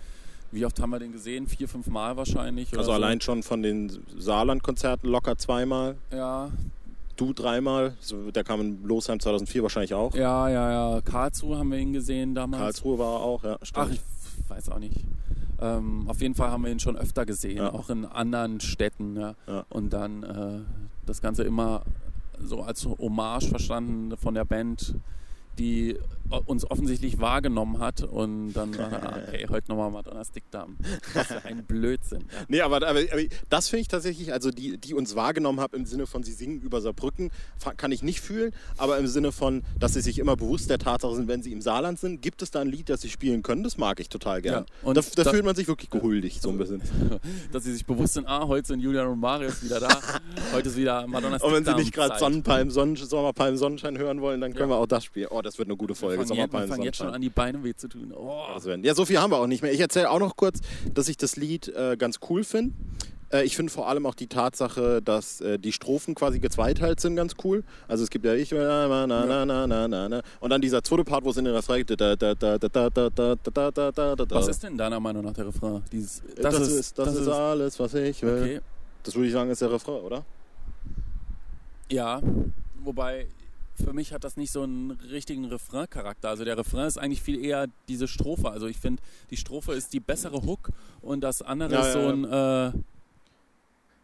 Wie 0.51 0.65
oft 0.65 0.79
haben 0.79 0.91
wir 0.91 0.99
den 0.99 1.11
gesehen? 1.11 1.47
Vier, 1.47 1.67
fünf 1.67 1.87
Mal 1.87 2.15
wahrscheinlich. 2.15 2.77
Also 2.77 2.91
allein 2.91 3.21
schon 3.21 3.41
von 3.41 3.63
den 3.63 4.03
Saarland-Konzerten 4.17 5.07
locker 5.09 5.37
zweimal. 5.37 5.95
So. 6.11 6.17
Ja, 6.17 6.51
Du 7.15 7.33
dreimal. 7.33 7.95
Der 8.33 8.43
kam 8.43 8.61
in 8.61 8.83
Losheim 8.83 9.19
2004 9.19 9.61
wahrscheinlich 9.63 9.93
auch. 9.93 10.15
ja, 10.15 10.49
ja, 10.49 10.71
ja. 10.95 11.01
Karlsruhe 11.01 11.57
haben 11.57 11.71
wir 11.71 11.77
ihn 11.77 11.93
gesehen 11.93 12.33
damals. 12.35 12.61
Karlsruhe 12.61 12.97
war 12.99 13.13
er 13.19 13.21
auch, 13.21 13.43
ja. 13.43 13.57
Stimmt. 13.61 13.87
Ach, 13.87 13.91
ich 13.93 14.49
weiß 14.49 14.69
auch 14.69 14.79
nicht. 14.79 15.05
Ähm, 15.61 16.09
auf 16.09 16.21
jeden 16.21 16.33
Fall 16.35 16.49
haben 16.49 16.63
wir 16.63 16.71
ihn 16.71 16.79
schon 16.79 16.97
öfter 16.97 17.25
gesehen, 17.25 17.57
Ja. 17.57 17.71
auch 17.73 17.89
in 17.89 18.05
anderen 18.05 18.59
Städten. 18.59 19.15
Ja. 19.15 19.35
Ja. 19.47 19.65
Und 19.69 19.93
dann 19.93 20.23
äh, 20.23 20.59
das 21.05 21.21
Ganze 21.21 21.43
immer 21.43 21.83
so 22.39 22.61
als 22.63 22.85
Hommage 22.85 23.47
verstanden 23.47 24.17
von 24.17 24.33
der 24.33 24.43
Band, 24.45 24.95
die 25.59 25.97
uns 26.45 26.69
offensichtlich 26.69 27.19
wahrgenommen 27.19 27.79
hat. 27.79 28.01
Und 28.03 28.53
dann 28.53 28.77
war 28.77 28.91
ah, 28.91 29.19
okay, 29.27 29.45
heute 29.49 29.69
nochmal 29.71 29.91
Madonna's 29.91 30.31
Dickdarm. 30.31 30.77
Was 31.13 31.27
für 31.27 31.43
ein 31.45 31.63
Blödsinn. 31.67 32.21
Ja. 32.21 32.45
Nee, 32.47 32.61
aber, 32.61 32.77
aber, 32.87 32.99
aber 33.11 33.21
das 33.49 33.69
finde 33.69 33.81
ich 33.81 33.87
tatsächlich, 33.87 34.33
also 34.33 34.49
die, 34.51 34.77
die 34.77 34.93
uns 34.93 35.15
wahrgenommen 35.15 35.59
haben 35.59 35.75
im 35.75 35.85
Sinne 35.85 36.07
von, 36.07 36.23
sie 36.23 36.31
singen 36.33 36.59
über 36.61 36.81
Saarbrücken, 36.81 37.29
kann 37.77 37.91
ich 37.91 38.01
nicht 38.03 38.21
fühlen, 38.21 38.51
aber 38.77 38.97
im 38.97 39.07
Sinne 39.07 39.31
von, 39.31 39.63
dass 39.79 39.93
sie 39.93 40.01
sich 40.01 40.19
immer 40.19 40.35
bewusst 40.35 40.69
der 40.69 40.79
Tatsache 40.79 41.15
sind, 41.15 41.27
wenn 41.27 41.41
sie 41.43 41.51
im 41.51 41.61
Saarland 41.61 41.99
sind, 41.99 42.21
gibt 42.21 42.41
es 42.41 42.51
da 42.51 42.61
ein 42.61 42.67
Lied, 42.67 42.89
das 42.89 43.01
sie 43.01 43.09
spielen 43.09 43.43
können, 43.43 43.63
das 43.63 43.77
mag 43.77 43.99
ich 43.99 44.09
total 44.09 44.41
gern. 44.41 44.65
Ja, 44.67 44.87
und 44.87 44.97
da, 44.97 45.01
da, 45.15 45.23
da- 45.23 45.31
fühlt 45.31 45.45
man 45.45 45.55
sich 45.55 45.67
wirklich 45.67 45.89
gehuldigt, 45.89 46.41
so 46.41 46.49
ein 46.49 46.57
bisschen. 46.57 46.81
Dass 47.51 47.63
sie 47.63 47.73
sich 47.73 47.85
bewusst 47.85 48.13
sind, 48.15 48.27
ah, 48.27 48.47
heute 48.47 48.67
sind 48.67 48.79
Julian 48.79 49.07
und 49.07 49.19
Marius 49.19 49.63
wieder 49.63 49.79
da. 49.79 49.89
Heute 50.53 50.69
ist 50.69 50.75
wieder 50.77 51.05
Madonna's 51.07 51.41
Und 51.43 51.53
wenn 51.53 51.65
sie 51.65 51.73
nicht 51.75 51.93
gerade. 51.93 52.17
Sonnenpalm, 52.19 52.69
Sonnen, 52.71 52.95
Sommerpalm, 52.95 53.57
Sonnenschein 53.57 53.97
hören 53.97 54.21
wollen, 54.21 54.41
dann 54.41 54.53
können 54.53 54.69
Ja. 54.69 54.77
wir 54.77 54.79
auch 54.81 54.87
das 54.87 55.03
spielen. 55.03 55.27
Oh, 55.29 55.41
das 55.41 55.57
wird 55.57 55.67
eine 55.67 55.77
gute 55.77 55.95
da 56.15 56.21
geht's 56.21 56.29
nochmal 56.29 56.67
fangen 56.67 56.83
jetzt 56.83 56.97
schon 56.97 57.09
an, 57.09 57.21
die 57.21 57.29
Beine 57.29 57.63
weh 57.63 57.73
zu 57.73 57.87
tun. 57.87 58.13
Oh. 58.15 58.43
Ja, 58.81 58.95
so 58.95 59.05
viel 59.05 59.19
haben 59.19 59.31
wir 59.31 59.37
auch 59.37 59.47
nicht 59.47 59.61
mehr. 59.61 59.73
Ich 59.73 59.79
erzähle 59.79 60.09
auch 60.09 60.19
noch 60.19 60.35
kurz, 60.35 60.59
dass 60.93 61.07
ich 61.07 61.17
das 61.17 61.35
Lied 61.35 61.67
äh, 61.69 61.97
ganz 61.97 62.19
cool 62.29 62.43
finde. 62.43 62.73
Äh, 63.33 63.43
ich 63.43 63.55
finde 63.55 63.71
vor 63.71 63.87
allem 63.87 64.05
auch 64.05 64.15
die 64.15 64.27
Tatsache, 64.27 65.01
dass 65.01 65.41
äh, 65.41 65.57
die 65.57 65.71
Strophen 65.71 66.15
quasi 66.15 66.39
gezweiteilt 66.39 66.99
sind, 66.99 67.15
ganz 67.15 67.35
cool. 67.43 67.63
Also 67.87 68.03
es 68.03 68.09
gibt 68.09 68.25
ja 68.25 68.33
ich, 68.33 68.51
na, 68.51 68.87
na, 68.87 69.07
na, 69.07 69.45
na, 69.45 69.67
na, 69.67 69.87
na, 69.87 70.09
na. 70.09 70.21
und 70.39 70.49
dann 70.51 70.61
dieser 70.61 70.83
zweite 70.83 71.03
Part, 71.03 71.23
wo 71.23 71.31
es 71.31 71.37
in 71.37 71.45
den 71.45 71.55
Refrain 71.55 71.85
geht. 71.85 71.99
Was 71.99 74.47
ist 74.47 74.63
denn 74.63 74.77
deiner 74.77 74.99
Meinung 74.99 75.25
nach 75.25 75.33
der 75.33 75.47
Refrain? 75.47 75.83
Dieses, 75.91 76.21
das, 76.35 76.55
das, 76.55 76.67
ist, 76.67 76.79
ist, 76.79 76.99
das, 76.99 77.07
das 77.07 77.15
ist 77.17 77.27
alles, 77.27 77.79
was 77.79 77.93
ich 77.95 78.21
will. 78.21 78.41
Okay. 78.41 78.61
Das 79.03 79.15
würde 79.15 79.27
ich 79.27 79.33
sagen, 79.33 79.49
ist 79.49 79.61
der 79.61 79.71
Refrain, 79.71 80.01
oder? 80.01 80.23
Ja, 81.91 82.21
wobei 82.83 83.27
für 83.75 83.93
mich 83.93 84.13
hat 84.13 84.23
das 84.23 84.37
nicht 84.37 84.51
so 84.51 84.63
einen 84.63 84.91
richtigen 84.91 85.45
Refrain-Charakter. 85.45 86.29
Also 86.29 86.43
der 86.45 86.57
Refrain 86.57 86.87
ist 86.87 86.97
eigentlich 86.97 87.21
viel 87.21 87.43
eher 87.43 87.67
diese 87.87 88.07
Strophe. 88.07 88.49
Also 88.51 88.67
ich 88.67 88.77
finde, 88.77 89.01
die 89.29 89.37
Strophe 89.37 89.73
ist 89.73 89.93
die 89.93 89.99
bessere 89.99 90.43
Hook 90.43 90.69
und 91.01 91.21
das 91.21 91.41
andere 91.41 91.71
Ja, 91.73 91.79
ist 91.81 91.87
ja, 91.87 91.93
so 91.93 91.99
ja. 91.99 92.09
ein, 92.11 92.23
äh, 92.73 92.77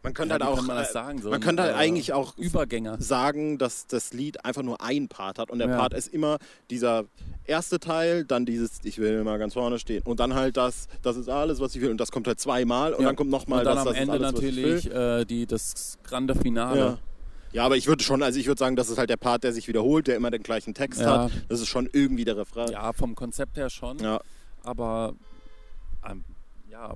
Man 0.02 0.14
könnte 0.14 0.34
ja, 0.34 0.40
halt 0.40 0.58
auch, 0.58 0.62
man 0.62 0.76
das 0.76 0.90
äh, 0.90 0.92
sagen? 0.92 1.20
So 1.20 1.28
man 1.30 1.40
ein, 1.40 1.42
könnte 1.44 1.62
halt 1.62 1.72
äh, 1.74 1.76
eigentlich 1.78 2.12
auch 2.14 2.36
Übergänger. 2.38 3.00
sagen, 3.00 3.58
dass 3.58 3.86
das 3.86 4.12
Lied 4.12 4.44
einfach 4.44 4.62
nur 4.62 4.80
einen 4.80 5.08
Part 5.08 5.38
hat 5.38 5.50
und 5.50 5.58
der 5.58 5.68
Ja. 5.68 5.76
Part 5.76 5.92
ist 5.94 6.08
immer 6.08 6.38
dieser 6.70 7.04
erste 7.44 7.78
Teil, 7.80 8.24
dann 8.24 8.46
dieses 8.46 8.78
ich 8.84 8.98
will 8.98 9.22
mal 9.24 9.38
ganz 9.38 9.54
vorne 9.54 9.78
stehen 9.78 10.02
und 10.04 10.18
dann 10.20 10.34
halt 10.34 10.56
das, 10.56 10.88
das 11.02 11.16
ist 11.16 11.28
alles, 11.28 11.60
was 11.60 11.74
ich 11.74 11.82
will 11.82 11.90
und 11.90 11.98
das 11.98 12.10
kommt 12.12 12.26
halt 12.28 12.38
zweimal 12.40 12.94
und 12.94 13.02
Ja. 13.02 13.08
dann 13.08 13.16
kommt 13.16 13.30
nochmal 13.30 13.62
dann 13.64 13.76
das, 13.76 13.86
am 13.86 13.92
das 13.92 14.00
Ende 14.02 14.12
alles, 14.14 14.32
natürlich 14.32 14.90
äh, 14.90 15.24
die, 15.24 15.46
das 15.46 15.98
grande 16.04 16.34
Finale. 16.34 16.98
Ja. 17.52 17.64
aber 17.64 17.76
ich 17.76 17.86
würde 17.86 18.02
schon, 18.04 18.22
also 18.22 18.38
ich 18.38 18.46
würde 18.46 18.58
sagen, 18.58 18.76
das 18.76 18.88
ist 18.90 18.98
halt 18.98 19.10
der 19.10 19.16
Part, 19.16 19.44
der 19.44 19.52
sich 19.52 19.66
wiederholt, 19.68 20.06
der 20.06 20.16
immer 20.16 20.30
den 20.30 20.42
gleichen 20.42 20.74
Text 20.74 21.00
Ja. 21.00 21.24
hat. 21.24 21.32
Das 21.48 21.60
ist 21.60 21.68
schon 21.68 21.88
irgendwie 21.92 22.24
der 22.24 22.36
Refrain. 22.36 22.70
Ja, 22.70 22.92
vom 22.92 23.14
Konzept 23.14 23.56
her 23.56 23.70
schon. 23.70 23.98
Ja. 23.98 24.20
Aber 24.62 25.14
ähm, 26.08 26.24
ja. 26.70 26.94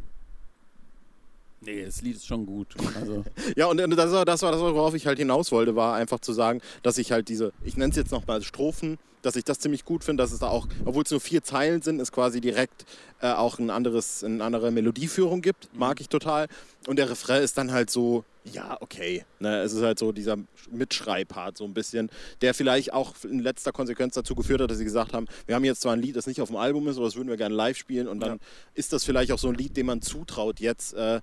Nee, 1.60 1.84
das 1.86 2.02
Lied 2.02 2.16
ist 2.16 2.26
schon 2.26 2.44
gut. 2.44 2.74
Also, 3.00 3.24
Ja, 3.56 3.66
und 3.66 3.78
das 3.78 4.12
war, 4.12 4.24
das 4.24 4.42
war 4.42 4.52
das, 4.52 4.60
worauf 4.60 4.94
ich 4.94 5.06
halt 5.06 5.18
hinaus 5.18 5.50
wollte, 5.50 5.74
war 5.74 5.94
einfach 5.94 6.20
zu 6.20 6.32
sagen, 6.32 6.60
dass 6.82 6.98
ich 6.98 7.10
halt 7.10 7.28
diese, 7.28 7.52
ich 7.64 7.76
nenne 7.76 7.90
es 7.90 7.96
jetzt 7.96 8.12
nochmal 8.12 8.42
Strophen, 8.42 8.98
dass 9.24 9.36
ich 9.36 9.44
das 9.44 9.58
ziemlich 9.58 9.84
gut 9.84 10.04
finde, 10.04 10.22
dass 10.22 10.32
es 10.32 10.38
da 10.40 10.48
auch, 10.48 10.66
obwohl 10.84 11.02
es 11.02 11.10
nur 11.10 11.20
vier 11.20 11.42
Zeilen 11.42 11.82
sind, 11.82 12.00
es 12.00 12.12
quasi 12.12 12.40
direkt 12.40 12.84
äh, 13.20 13.32
auch 13.32 13.58
ein 13.58 13.70
anderes, 13.70 14.22
eine 14.22 14.44
andere 14.44 14.70
Melodieführung 14.70 15.40
gibt. 15.42 15.72
Mhm. 15.72 15.78
Mag 15.78 16.00
ich 16.00 16.08
total. 16.08 16.46
Und 16.86 16.96
der 16.98 17.08
Refrain 17.08 17.42
ist 17.42 17.56
dann 17.56 17.72
halt 17.72 17.90
so, 17.90 18.24
ja, 18.44 18.76
okay. 18.80 19.24
Ne, 19.38 19.62
es 19.62 19.72
ist 19.72 19.82
halt 19.82 19.98
so 19.98 20.12
dieser 20.12 20.36
Mitschreibpart 20.70 21.56
so 21.56 21.64
ein 21.64 21.72
bisschen, 21.72 22.10
der 22.42 22.52
vielleicht 22.52 22.92
auch 22.92 23.14
in 23.24 23.38
letzter 23.40 23.72
Konsequenz 23.72 24.14
dazu 24.14 24.34
geführt 24.34 24.60
hat, 24.60 24.70
dass 24.70 24.76
sie 24.78 24.84
gesagt 24.84 25.14
haben, 25.14 25.26
wir 25.46 25.54
haben 25.54 25.64
jetzt 25.64 25.80
zwar 25.80 25.94
ein 25.94 26.02
Lied, 26.02 26.16
das 26.16 26.26
nicht 26.26 26.42
auf 26.42 26.48
dem 26.48 26.56
Album 26.56 26.86
ist, 26.88 26.96
aber 26.98 27.06
das 27.06 27.16
würden 27.16 27.28
wir 27.28 27.38
gerne 27.38 27.54
live 27.54 27.78
spielen 27.78 28.06
und 28.06 28.20
dann 28.20 28.32
Ja. 28.32 28.38
ist 28.74 28.92
das 28.92 29.04
vielleicht 29.04 29.32
auch 29.32 29.38
so 29.38 29.48
ein 29.48 29.54
Lied, 29.54 29.76
dem 29.76 29.86
man 29.86 30.02
zutraut 30.02 30.60
jetzt, 30.60 30.92
äh, 30.94 31.22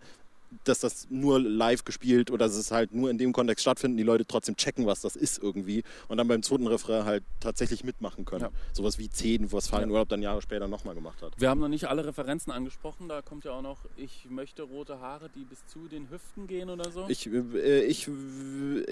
dass 0.63 0.79
das 0.79 1.07
nur 1.09 1.39
live 1.39 1.83
gespielt 1.83 2.31
oder 2.31 2.45
dass 2.45 2.55
es 2.55 2.71
halt 2.71 2.93
nur 2.93 3.09
in 3.09 3.17
dem 3.17 3.33
Kontext 3.33 3.63
stattfindet, 3.63 3.99
die 3.99 4.03
Leute 4.03 4.25
trotzdem 4.25 4.55
checken, 4.55 4.85
was 4.85 5.01
das 5.01 5.15
ist 5.15 5.41
irgendwie 5.41 5.83
und 6.07 6.17
dann 6.17 6.27
beim 6.27 6.43
zweiten 6.43 6.67
Refrain 6.67 7.05
halt 7.05 7.23
tatsächlich 7.39 7.83
mitmachen 7.83 8.25
können. 8.25 8.41
Ja. 8.41 8.51
Sowas 8.73 8.97
wie 8.97 9.09
10, 9.09 9.51
was 9.51 9.67
Fallen 9.67 9.89
Ja. 9.89 9.93
Urlaub 9.93 10.09
dann 10.09 10.21
Jahre 10.21 10.41
später 10.41 10.67
nochmal 10.67 10.95
gemacht 10.95 11.21
hat. 11.21 11.33
wir 11.37 11.49
haben 11.49 11.59
noch 11.59 11.67
nicht 11.67 11.85
alle 11.85 12.05
Referenzen 12.05 12.51
angesprochen. 12.51 13.07
Da 13.07 13.21
kommt 13.21 13.45
ja 13.45 13.51
auch 13.51 13.61
noch, 13.61 13.79
ich 13.95 14.27
möchte 14.29 14.63
rote 14.63 14.99
Haare, 14.99 15.29
die 15.35 15.43
bis 15.43 15.65
zu 15.67 15.87
den 15.87 16.09
Hüften 16.09 16.47
gehen 16.47 16.69
oder 16.69 16.91
so. 16.91 17.05
Ich, 17.07 17.27
äh, 17.27 17.83
ich, 17.83 18.09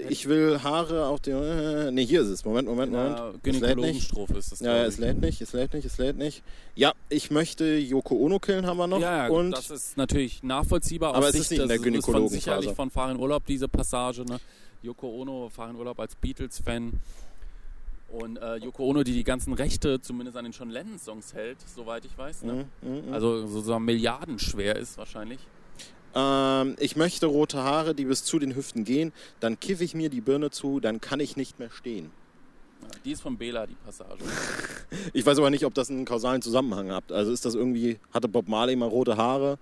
ich 0.08 0.28
will 0.28 0.62
Haare 0.62 1.06
auf 1.06 1.20
den. 1.20 1.36
Äh, 1.36 1.90
ne, 1.90 2.02
hier 2.02 2.22
ist 2.22 2.28
es. 2.28 2.44
Moment, 2.44 2.68
Moment, 2.68 2.92
Moment. 2.92 3.44
nicht. 3.44 3.60
Gynäkologenstrophe 3.60 4.38
ist 4.38 4.52
das. 4.52 4.60
Ja, 4.60 4.76
ja, 4.76 4.84
es 4.84 4.98
lädt 4.98 5.20
nicht, 5.20 5.40
es 5.40 5.52
lädt 5.52 5.74
nicht, 5.74 5.84
es 5.84 5.98
lädt 5.98 6.16
nicht. 6.16 6.42
Ja, 6.74 6.92
ich 7.08 7.30
möchte 7.30 7.76
Yoko 7.76 8.16
Ono 8.16 8.38
killen, 8.38 8.66
haben 8.66 8.78
wir 8.78 8.86
noch. 8.86 9.00
Ja, 9.00 9.26
ja 9.26 9.32
und 9.32 9.52
das 9.52 9.70
ist 9.70 9.96
natürlich 9.96 10.42
nachvollziehbar. 10.42 11.14
Aber 11.14 11.28
es 11.28 11.34
ist 11.34 11.49
nicht 11.50 11.60
in 11.60 11.68
der 11.68 11.80
es 11.80 11.86
ist 11.86 12.06
von, 12.06 12.28
sicherlich 12.28 12.72
von 12.72 12.90
Fahr 12.90 13.10
in 13.10 13.18
Urlaub 13.18 13.44
diese 13.46 13.68
Passage. 13.68 14.24
Ne? 14.24 14.40
Yoko 14.82 15.08
Ono, 15.20 15.48
Fahr 15.48 15.70
in 15.70 15.76
Urlaub 15.76 15.98
als 16.00 16.14
Beatles-Fan. 16.16 16.92
Und 18.12 18.38
äh, 18.38 18.56
Yoko 18.56 18.86
Ono, 18.86 19.04
die 19.04 19.12
die 19.12 19.24
ganzen 19.24 19.52
Rechte 19.52 20.00
zumindest 20.00 20.36
an 20.36 20.44
den 20.44 20.52
John 20.52 20.70
Lennon-Songs 20.70 21.34
hält, 21.34 21.58
soweit 21.74 22.04
ich 22.04 22.16
weiß. 22.16 22.42
Ne? 22.42 22.66
Mhm, 22.82 23.06
mhm. 23.06 23.12
Also 23.12 23.46
sozusagen 23.46 23.84
milliardenschwer 23.84 24.76
ist 24.76 24.98
wahrscheinlich. 24.98 25.38
Ähm, 26.14 26.76
ich 26.80 26.96
möchte 26.96 27.26
rote 27.26 27.58
Haare, 27.58 27.94
die 27.94 28.04
bis 28.04 28.24
zu 28.24 28.38
den 28.38 28.56
Hüften 28.56 28.84
gehen. 28.84 29.12
Dann 29.38 29.60
kiffe 29.60 29.84
ich 29.84 29.94
mir 29.94 30.10
die 30.10 30.20
Birne 30.20 30.50
zu, 30.50 30.80
dann 30.80 31.00
kann 31.00 31.20
ich 31.20 31.36
nicht 31.36 31.58
mehr 31.58 31.70
stehen. 31.70 32.10
Ja, 32.82 32.88
die 33.04 33.12
ist 33.12 33.22
von 33.22 33.36
Bela, 33.36 33.66
die 33.66 33.76
Passage. 33.84 34.22
Ich 35.12 35.24
weiß 35.24 35.38
aber 35.38 35.50
nicht, 35.50 35.64
ob 35.64 35.72
das 35.72 35.88
einen 35.88 36.04
kausalen 36.04 36.42
Zusammenhang 36.42 36.90
hat. 36.90 37.12
Also 37.12 37.30
ist 37.30 37.44
das 37.44 37.54
irgendwie, 37.54 38.00
hatte 38.12 38.26
Bob 38.26 38.48
Marley 38.48 38.74
mal 38.74 38.88
rote 38.88 39.16
Haare 39.16 39.56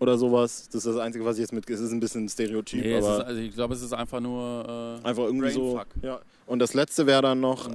oder 0.00 0.18
sowas? 0.18 0.66
Das 0.68 0.84
ist 0.84 0.86
das 0.86 0.96
Einzige, 0.98 1.24
was 1.24 1.36
ich 1.36 1.42
jetzt 1.42 1.52
mit. 1.52 1.68
Es 1.70 1.80
ist 1.80 1.92
ein 1.92 2.00
bisschen 2.00 2.24
ein 2.24 2.28
Stereotyp, 2.28 2.82
Nee, 2.82 2.94
es 2.94 3.04
ist, 3.04 3.10
aber 3.10 3.26
also 3.26 3.40
ich 3.40 3.54
glaube, 3.54 3.74
es 3.74 3.82
ist 3.82 3.92
einfach 3.92 4.20
nur 4.20 5.00
äh, 5.02 5.06
einfach 5.06 5.24
irgendwie 5.24 5.50
so. 5.50 5.74
Brainfuck. 5.74 5.86
Ja. 6.02 6.20
Und 6.46 6.58
das 6.58 6.74
letzte 6.74 7.06
wäre 7.06 7.22
dann 7.22 7.40
noch. 7.40 7.68
Es 7.68 7.74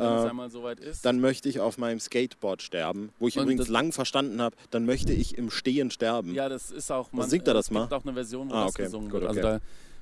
Äh, 0.84 0.90
ist. 0.90 1.06
dann 1.06 1.20
möchte 1.20 1.50
ich 1.50 1.60
auf 1.60 1.78
meinem 1.78 2.00
Skateboard 2.00 2.62
sterben. 2.62 3.10
Wo 3.20 3.28
ich 3.28 3.38
Und 3.38 3.44
übrigens 3.44 3.62
das- 3.62 3.70
lang 3.70 3.92
verstanden 3.94 4.42
habe, 4.42 4.56
dann 4.70 4.86
möchte 4.86 5.12
ich 5.14 5.38
im 5.38 5.50
Stehen 5.50 5.90
sterben. 5.92 6.34
Ja, 6.36 6.50
das 6.50 6.70
ist 6.70 6.92
auch. 6.92 7.12
Man, 7.12 7.28
singt 7.30 7.48
er 7.48 7.54
das 7.56 7.66
es 7.66 7.72
mal? 7.72 7.82
gibt 7.82 7.94
auch 7.94 8.04
eine 8.04 8.14
Version, 8.14 8.50
wo 8.50 8.54
Ah, 8.54 8.66
das 8.66 8.76
okay. 8.76 8.84
gesungen 8.84 9.10
Gut, 9.10 9.22
wird. 9.22 9.32
okay. 9.32 9.40
Also 9.46 9.60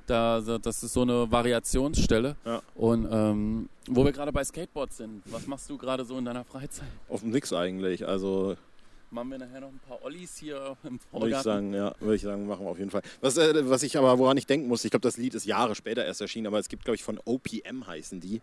da, 0.08 0.40
da, 0.42 0.58
das 0.58 0.84
ist 0.84 0.94
so 0.94 1.02
eine 1.04 1.32
Variationsstelle. 1.32 2.36
Ja. 2.46 2.62
Und 2.76 3.08
ähm, 3.12 3.70
wo 3.90 4.04
wir 4.04 4.12
gerade 4.12 4.32
bei 4.32 4.44
Skateboard 4.44 4.92
sind, 4.94 5.22
was 5.28 5.48
machst 5.48 5.70
du 5.70 5.78
gerade 5.78 6.04
so 6.04 6.18
in 6.18 6.26
deiner 6.26 6.44
Freizeit? 6.44 6.88
Auf 7.10 7.22
dem 7.22 7.32
Nix 7.32 7.54
eigentlich. 7.54 8.06
Also 8.08 8.56
Machen 9.10 9.32
wir 9.32 9.38
nachher 9.38 9.62
noch 9.62 9.70
ein 9.70 9.80
paar 9.88 10.04
Ollis 10.04 10.36
hier 10.38 10.76
im 10.84 10.92
würde 10.92 10.96
ich 10.98 11.02
Vorgarten? 11.12 11.44
sagen, 11.44 11.74
ja, 11.74 11.96
würde 12.02 12.16
ich 12.16 12.22
sagen, 12.22 12.46
machen 12.46 12.66
wir 12.66 12.72
auf 12.72 12.78
jeden 12.78 12.92
Fall. 12.92 13.02
Was, 13.22 13.38
äh, 13.38 13.70
was 13.70 13.82
ich 13.84 13.98
aber, 13.98 14.18
woran 14.20 14.36
ich 14.36 14.46
denken 14.46 14.68
muss, 14.68 14.84
ich 14.84 14.92
glaube, 14.92 15.04
das 15.04 15.16
Lied 15.16 15.34
ist 15.34 15.46
Jahre 15.46 15.76
später 15.76 16.04
erst 16.06 16.20
erschienen, 16.20 16.48
aber 16.48 16.60
es 16.60 16.68
gibt, 16.68 16.84
glaube 16.84 16.96
ich, 16.96 17.04
von 17.04 17.18
OPM 17.24 17.88
heißen 17.88 18.20
die. 18.20 18.42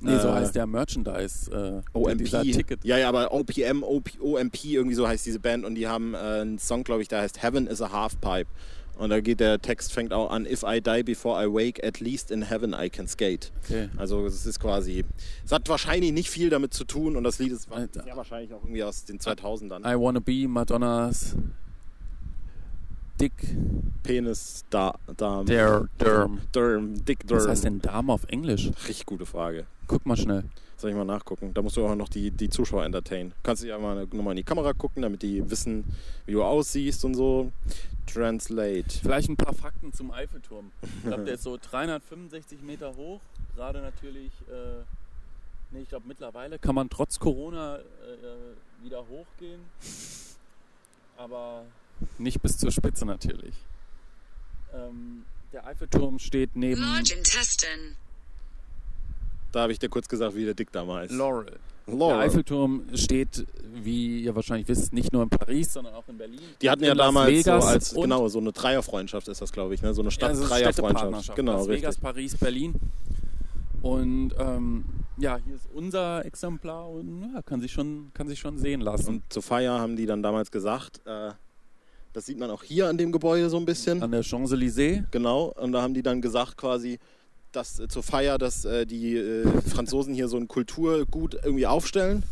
Nee, 0.00 0.18
so 0.18 0.28
Äh, 0.28 0.32
heißt 0.32 0.54
der 0.54 0.66
Merchandise. 0.66 1.82
Äh, 1.94 1.98
OMP. 1.98 2.18
Dieser 2.18 2.42
Ticket. 2.42 2.82
Ja, 2.84 2.96
ja, 2.96 3.08
aber 3.10 3.32
OPM, 3.32 3.82
OP, 3.82 4.10
OMP, 4.20 4.64
irgendwie 4.64 4.94
so 4.96 5.06
heißt 5.06 5.26
diese 5.26 5.38
Band 5.38 5.66
und 5.66 5.74
die 5.74 5.86
haben 5.86 6.14
äh, 6.14 6.16
einen 6.16 6.58
Song, 6.58 6.82
glaube 6.82 7.02
ich, 7.02 7.08
der 7.08 7.20
heißt 7.20 7.42
Heaven 7.42 7.66
is 7.66 7.82
a 7.82 7.92
Halfpipe. 7.92 8.48
Und 8.98 9.10
da 9.10 9.20
geht 9.20 9.40
der 9.40 9.60
Text 9.60 9.92
fängt 9.92 10.12
auch 10.12 10.30
an, 10.30 10.46
If 10.46 10.62
I 10.62 10.80
die 10.80 11.02
before 11.02 11.42
I 11.42 11.46
wake, 11.46 11.86
at 11.86 12.00
least 12.00 12.30
in 12.30 12.42
heaven 12.42 12.74
I 12.78 12.88
can 12.88 13.06
skate. 13.06 13.52
Okay. 13.64 13.88
Also 13.96 14.24
es 14.24 14.46
ist 14.46 14.58
quasi, 14.58 15.04
es 15.44 15.52
hat 15.52 15.68
wahrscheinlich 15.68 16.12
nicht 16.12 16.30
viel 16.30 16.48
damit 16.48 16.72
zu 16.72 16.84
tun 16.84 17.16
und 17.16 17.24
das 17.24 17.38
Lied 17.38 17.52
ist 17.52 17.68
sehr 17.70 18.16
wahrscheinlich 18.16 18.52
auch 18.54 18.62
irgendwie 18.62 18.84
aus 18.84 19.04
den 19.04 19.18
2000ern. 19.18 19.80
I 19.80 19.98
wanna 20.00 20.20
be 20.20 20.48
Madonnas 20.48 21.36
Dick 23.20 23.32
Penis, 24.02 24.64
da, 24.70 24.94
Darm, 25.16 25.46
der 25.46 25.88
Derm. 25.98 26.40
Derm, 26.54 27.04
Dick 27.04 27.26
Derm. 27.26 27.40
Was 27.40 27.48
heißt 27.48 27.64
denn 27.64 27.80
Dame 27.80 28.12
auf 28.12 28.24
Englisch? 28.28 28.70
Richtig 28.86 29.06
gute 29.06 29.26
Frage. 29.26 29.66
Guck 29.86 30.04
mal 30.04 30.16
schnell. 30.16 30.44
Soll 30.76 30.90
ich 30.90 30.96
mal 30.96 31.04
nachgucken? 31.04 31.54
Da 31.54 31.62
musst 31.62 31.76
du 31.78 31.86
auch 31.86 31.94
noch 31.94 32.10
die, 32.10 32.30
die 32.30 32.50
Zuschauer 32.50 32.84
entertainen. 32.84 33.32
Kannst 33.42 33.62
du 33.62 33.68
ja 33.68 33.78
mal 33.78 34.06
nochmal 34.12 34.32
in 34.32 34.36
die 34.36 34.42
Kamera 34.42 34.74
gucken, 34.74 35.02
damit 35.02 35.22
die 35.22 35.48
wissen, 35.50 35.84
wie 36.26 36.32
du 36.32 36.44
aussiehst 36.44 37.04
und 37.06 37.14
so. 37.14 37.50
Translate. 38.06 38.84
Vielleicht 39.02 39.30
ein 39.30 39.36
paar 39.36 39.54
Fakten 39.54 39.92
zum 39.94 40.10
Eiffelturm. 40.10 40.70
Ich 40.82 41.06
glaube, 41.06 41.24
der 41.24 41.34
ist 41.34 41.42
so 41.42 41.56
365 41.56 42.60
Meter 42.62 42.94
hoch. 42.94 43.20
Gerade 43.54 43.80
natürlich, 43.80 44.30
äh, 44.50 44.82
nee, 45.70 45.80
ich 45.80 45.88
glaube 45.88 46.06
mittlerweile 46.06 46.58
kann 46.58 46.74
man 46.74 46.90
trotz 46.90 47.18
Corona 47.18 47.78
äh, 47.78 48.84
wieder 48.84 49.00
hochgehen. 49.08 49.60
aber 51.16 51.62
nicht 52.18 52.40
bis 52.42 52.58
zur 52.58 52.70
Spitze 52.70 53.06
natürlich. 53.06 53.54
Ähm, 54.74 55.24
der 55.52 55.66
Eiffelturm 55.66 56.18
steht 56.18 56.54
neben 56.54 56.80
Large 56.80 57.14
intestine. 57.16 57.96
Da 59.52 59.62
habe 59.62 59.72
ich 59.72 59.78
dir 59.78 59.88
kurz 59.88 60.08
gesagt, 60.08 60.34
wie 60.36 60.44
der 60.44 60.54
Dickdarm 60.54 60.90
heißt. 60.90 61.12
Laurel. 61.12 61.46
Der 61.86 61.94
Laurel. 61.94 62.18
Eiffelturm 62.20 62.84
steht, 62.94 63.46
wie 63.74 64.22
ihr 64.22 64.34
wahrscheinlich 64.34 64.68
wisst, 64.68 64.92
nicht 64.92 65.12
nur 65.12 65.22
in 65.22 65.30
Paris, 65.30 65.72
sondern 65.72 65.94
auch 65.94 66.06
in 66.08 66.18
Berlin. 66.18 66.40
Die 66.60 66.68
hatten 66.68 66.84
ja 66.84 66.92
Las 66.92 67.06
damals 67.06 67.30
Vegas 67.30 67.62
so 67.64 67.68
als, 67.68 67.94
genau, 67.94 68.28
so 68.28 68.38
eine 68.40 68.52
Dreierfreundschaft 68.52 69.28
ist 69.28 69.40
das, 69.40 69.52
glaube 69.52 69.74
ich, 69.74 69.82
ne? 69.82 69.94
So 69.94 70.02
eine 70.02 70.10
Ja, 70.10 70.26
also 70.26 70.44
Stadt-Dreierfreundschaft. 70.44 70.74
Städtepartnerschaft. 70.74 71.36
Genau, 71.36 71.52
Las 71.52 71.68
richtig. 71.68 71.82
Vegas, 71.82 71.96
Paris, 71.98 72.36
Berlin. 72.36 72.74
Und 73.82 74.32
ähm, 74.38 74.84
ja, 75.16 75.38
hier 75.42 75.54
ist 75.54 75.68
unser 75.72 76.24
Exemplar 76.26 76.90
und 76.90 77.32
ja, 77.32 77.40
kann 77.42 77.60
sich 77.60 77.72
schon, 77.72 78.10
kann 78.14 78.26
sich 78.28 78.40
schon 78.40 78.58
sehen 78.58 78.80
lassen. 78.80 79.08
Und 79.08 79.32
zur 79.32 79.42
Feier 79.42 79.78
haben 79.78 79.96
die 79.96 80.06
dann 80.06 80.22
damals 80.22 80.50
gesagt, 80.50 81.00
äh, 81.06 81.30
das 82.16 82.24
sieht 82.24 82.38
man 82.38 82.50
auch 82.50 82.62
hier 82.62 82.88
an 82.88 82.96
dem 82.96 83.12
Gebäude 83.12 83.50
so 83.50 83.58
ein 83.58 83.66
bisschen. 83.66 84.02
An 84.02 84.10
der 84.10 84.22
Champs-Élysées. 84.22 85.04
Genau, 85.10 85.52
und 85.60 85.72
da 85.72 85.82
haben 85.82 85.92
die 85.92 86.02
dann 86.02 86.22
gesagt 86.22 86.56
quasi, 86.56 86.98
dass 87.52 87.78
äh, 87.78 87.88
zur 87.88 88.02
Feier, 88.02 88.38
dass 88.38 88.64
äh, 88.64 88.86
die 88.86 89.16
äh, 89.16 89.46
Franzosen 89.68 90.14
hier 90.14 90.26
so 90.28 90.38
ein 90.38 90.48
Kulturgut 90.48 91.34
irgendwie 91.34 91.66
aufstellen, 91.66 92.22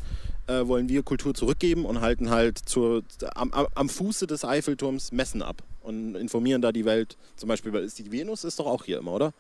äh, 0.47 0.66
wollen 0.66 0.88
wir 0.88 1.03
Kultur 1.03 1.35
zurückgeben 1.35 1.85
und 1.85 2.01
halten 2.01 2.31
halt 2.31 2.59
zur, 2.59 3.03
am, 3.35 3.53
am- 3.53 3.66
am 3.75 3.88
Fuße 3.90 4.27
des 4.27 4.47
Eiffelturms 4.47 5.12
Messen 5.12 5.42
ab 5.42 5.62
und 5.83 6.14
informieren 6.14 6.62
da 6.62 6.73
die 6.73 6.87
Welt. 6.87 7.18
Zum 7.37 7.51
Beispiel, 7.51 7.75
weil 7.75 7.85
ist 7.85 7.99
die 7.99 8.11
Venus 8.11 8.44
ist 8.44 8.59
doch 8.59 8.66
auch 8.66 8.85
hier 8.85 8.97
immer, 8.97 9.12
oder? 9.12 9.35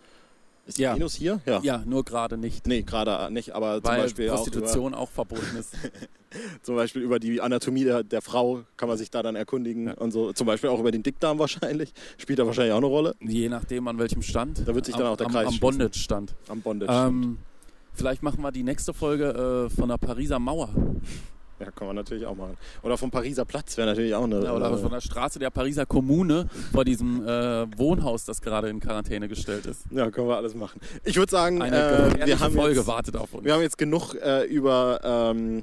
Ist 0.66 0.78
Ja. 0.78 0.94
Venus 0.94 1.14
hier? 1.14 1.40
Ja. 1.44 1.60
Ja, 1.62 1.82
nur 1.84 2.04
gerade 2.04 2.38
nicht. 2.38 2.66
Nee, 2.66 2.82
gerade 2.82 3.32
nicht, 3.32 3.54
aber 3.54 3.82
zum 3.82 3.84
Weil 3.84 4.02
Beispiel, 4.02 4.30
auch 4.30 4.34
über, 4.34 4.36
Prostitution 4.44 4.94
auch, 4.94 5.10
verboten 5.10 5.56
ist. 5.58 5.74
zum 6.62 6.76
Beispiel 6.76 7.02
über 7.02 7.18
die 7.18 7.40
Anatomie 7.40 7.84
der, 7.84 8.02
der 8.02 8.22
Frau 8.22 8.62
kann 8.76 8.88
man 8.88 8.96
sich 8.96 9.10
da 9.10 9.22
dann 9.22 9.36
erkundigen 9.36 9.92
und 9.92 10.10
so. 10.10 10.32
Zum 10.32 10.46
Beispiel 10.46 10.70
auch 10.70 10.80
über 10.80 10.90
den 10.90 11.02
Dickdarm 11.02 11.38
wahrscheinlich. 11.38 11.92
Spielt 12.16 12.38
da 12.38 12.46
wahrscheinlich 12.46 12.72
auch 12.72 12.78
eine 12.78 12.86
Rolle 12.86 13.14
Je 13.20 13.48
nachdem, 13.48 13.88
an 13.88 13.98
welchem 13.98 14.22
Stand. 14.22 14.66
Da 14.66 14.74
wird 14.74 14.86
sich 14.86 14.94
dann 14.94 15.06
am, 15.06 15.12
auch 15.12 15.16
der 15.16 15.26
am, 15.26 15.32
Kreis 15.32 15.48
Am. 15.48 15.58
Bondage-Stand. 15.60 16.34
am 16.48 16.62
Bondage. 16.62 16.90
Ähm, 16.92 17.38
vielleicht 17.92 18.22
machen 18.22 18.42
wir 18.42 18.50
die 18.50 18.62
nächste 18.62 18.94
Folge 18.94 19.68
äh, 19.70 19.74
von 19.74 19.90
der 19.90 19.98
Pariser 19.98 20.38
Mauer. 20.38 20.70
Ja, 21.60 21.70
kann 21.70 21.86
man 21.86 21.96
natürlich 21.96 22.26
auch 22.26 22.34
machen. 22.34 22.56
Oder 22.82 22.98
vom 22.98 23.10
Pariser 23.10 23.44
Platz 23.44 23.76
wäre 23.76 23.88
natürlich 23.88 24.14
auch 24.14 24.24
eine. 24.24 24.44
Ja, 24.44 24.54
oder 24.54 24.76
von 24.76 24.90
der 24.90 25.00
Straße 25.00 25.38
der 25.38 25.50
Pariser 25.50 25.86
Kommune 25.86 26.48
vor 26.72 26.84
diesem 26.84 27.22
äh, 27.26 27.66
Wohnhaus, 27.78 28.24
das 28.24 28.40
gerade 28.40 28.68
in 28.68 28.80
Quarantäne 28.80 29.28
gestellt 29.28 29.66
ist. 29.66 29.84
ja, 29.90 30.10
können 30.10 30.28
wir 30.28 30.36
alles 30.36 30.54
machen. 30.54 30.80
Ich 31.04 31.16
würde 31.16 31.30
sagen, 31.30 31.62
Eine 31.62 31.76
äh, 32.20 32.26
wir, 32.26 32.40
haben 32.40 32.54
Folge 32.54 32.78
jetzt, 32.78 32.86
wartet 32.86 33.16
auf 33.16 33.32
uns. 33.34 33.44
wir 33.44 33.54
haben 33.54 33.62
jetzt 33.62 33.78
genug 33.78 34.14
äh, 34.14 34.44
über 34.46 35.00
ähm, 35.04 35.62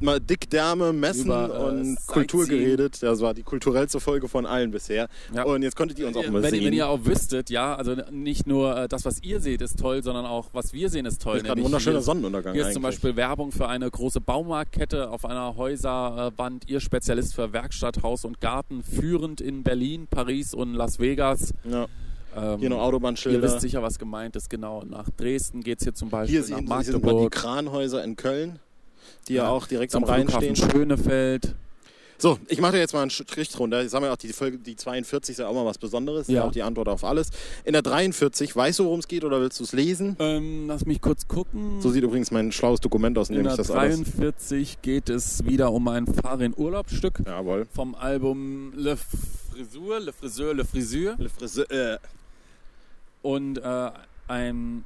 mal 0.00 0.20
Dickdärme, 0.20 0.92
Messen 0.92 1.26
Über, 1.26 1.48
äh, 1.54 1.62
und 1.68 1.96
Kultur 2.06 2.44
Sightseeing. 2.44 2.64
geredet. 2.64 3.02
Das 3.02 3.20
war 3.20 3.34
die 3.34 3.42
kulturellste 3.42 4.00
Folge 4.00 4.28
von 4.28 4.46
allen 4.46 4.70
bisher. 4.70 5.08
Ja. 5.34 5.44
Und 5.44 5.62
jetzt 5.62 5.76
konntet 5.76 5.98
ihr 5.98 6.06
uns 6.06 6.16
auch 6.16 6.26
mal 6.28 6.42
wenn, 6.42 6.50
sehen. 6.50 6.64
wenn 6.64 6.72
ihr 6.72 6.88
auch 6.88 7.04
wüsstet, 7.04 7.50
ja, 7.50 7.74
also 7.74 7.94
nicht 8.10 8.46
nur 8.46 8.76
äh, 8.76 8.88
das, 8.88 9.04
was 9.04 9.22
ihr 9.22 9.40
seht, 9.40 9.62
ist 9.62 9.78
toll, 9.78 10.02
sondern 10.02 10.26
auch 10.26 10.48
was 10.52 10.72
wir 10.72 10.88
sehen, 10.90 11.06
ist 11.06 11.22
toll. 11.22 11.38
ist 11.38 11.44
gerade 11.44 11.60
ein 11.60 11.64
wunderschöner 11.64 11.96
hier, 11.98 12.02
Sonnenuntergang 12.02 12.52
hier 12.54 12.62
ist 12.62 12.66
eigentlich. 12.68 12.74
zum 12.74 12.82
Beispiel 12.82 13.16
Werbung 13.16 13.52
für 13.52 13.68
eine 13.68 13.90
große 13.90 14.20
Baumarktkette 14.20 15.10
auf 15.10 15.24
einer 15.24 15.56
Häuserwand. 15.56 16.68
Ihr 16.68 16.80
Spezialist 16.80 17.34
für 17.34 17.52
Werkstatt, 17.52 18.02
Haus 18.02 18.24
und 18.24 18.40
Garten, 18.40 18.82
führend 18.82 19.40
in 19.40 19.62
Berlin, 19.62 20.06
Paris 20.10 20.54
und 20.54 20.74
Las 20.74 20.98
Vegas. 20.98 21.52
ja. 21.64 21.86
Ähm, 22.36 22.58
Hier 22.60 22.68
noch 22.68 22.76
Ihr 22.76 22.82
Autobahnschilder. 22.82 23.40
wisst 23.40 23.62
sicher, 23.62 23.82
was 23.82 23.98
gemeint 23.98 24.36
ist, 24.36 24.50
genau. 24.50 24.82
Nach 24.84 25.08
Dresden 25.08 25.62
geht 25.62 25.78
es 25.78 25.84
hier 25.84 25.94
zum 25.94 26.10
Beispiel, 26.10 26.34
Hier 26.34 26.40
nach 26.68 26.82
sehen, 26.82 26.92
sind 26.92 27.06
die 27.22 27.28
Kranhäuser 27.30 28.04
in 28.04 28.16
Köln, 28.16 28.58
die 29.28 29.34
ja, 29.34 29.44
Ja, 29.44 29.50
auch 29.50 29.66
direkt 29.66 29.94
am 29.94 30.04
Rhein 30.04 30.28
stehen. 30.28 30.56
Schönefeld. 30.56 31.54
So, 32.18 32.38
ich 32.48 32.62
mache 32.62 32.72
da 32.72 32.78
jetzt 32.78 32.94
mal 32.94 33.02
einen 33.02 33.10
Strich 33.10 33.50
drunter. 33.50 33.82
Jetzt 33.82 33.92
haben 33.92 34.02
wir 34.02 34.10
auch 34.10 34.16
die 34.16 34.32
Folge, 34.32 34.56
die 34.58 34.74
42 34.74 35.34
ist 35.34 35.38
ja 35.38 35.48
auch 35.48 35.54
mal 35.54 35.66
was 35.66 35.76
Besonderes. 35.76 36.28
Ja. 36.28 36.44
Auch 36.44 36.50
die 36.52 36.62
Antwort 36.62 36.88
auf 36.88 37.04
alles. 37.04 37.28
In 37.64 37.74
der 37.74 37.82
43, 37.82 38.56
weißt 38.56 38.78
du, 38.78 38.84
worum 38.86 39.00
es 39.00 39.08
geht 39.08 39.22
oder 39.22 39.38
willst 39.40 39.60
du 39.60 39.64
es 39.64 39.72
lesen? 39.72 40.16
Ähm, 40.18 40.66
lass 40.66 40.86
mich 40.86 41.02
kurz 41.02 41.28
gucken. 41.28 41.82
So 41.82 41.90
sieht 41.90 42.02
übrigens 42.02 42.30
mein 42.30 42.52
schlaues 42.52 42.80
Dokument 42.80 43.18
aus, 43.18 43.28
in 43.28 43.36
in 43.36 43.42
dem 43.44 43.50
ich 43.50 43.56
das 43.56 43.70
alles. 43.70 43.96
43 43.96 44.80
geht 44.80 45.10
es 45.10 45.44
wieder 45.44 45.72
um 45.72 45.86
ein 45.88 46.06
Farin-Urlaubsstück 46.06 47.20
Jawohl. 47.26 47.66
vom 47.74 47.94
Album 47.94 48.72
Le 48.74 48.96
Frisur, 48.96 50.00
Le 50.00 50.12
Friseur, 50.14 50.54
Le 50.54 50.64
Frisure. 50.64 51.16
Le 51.18 51.28
Friseur, 51.28 51.70
äh, 51.70 51.98
Und 53.20 53.58
äh, 53.58 53.90
ein, 54.28 54.84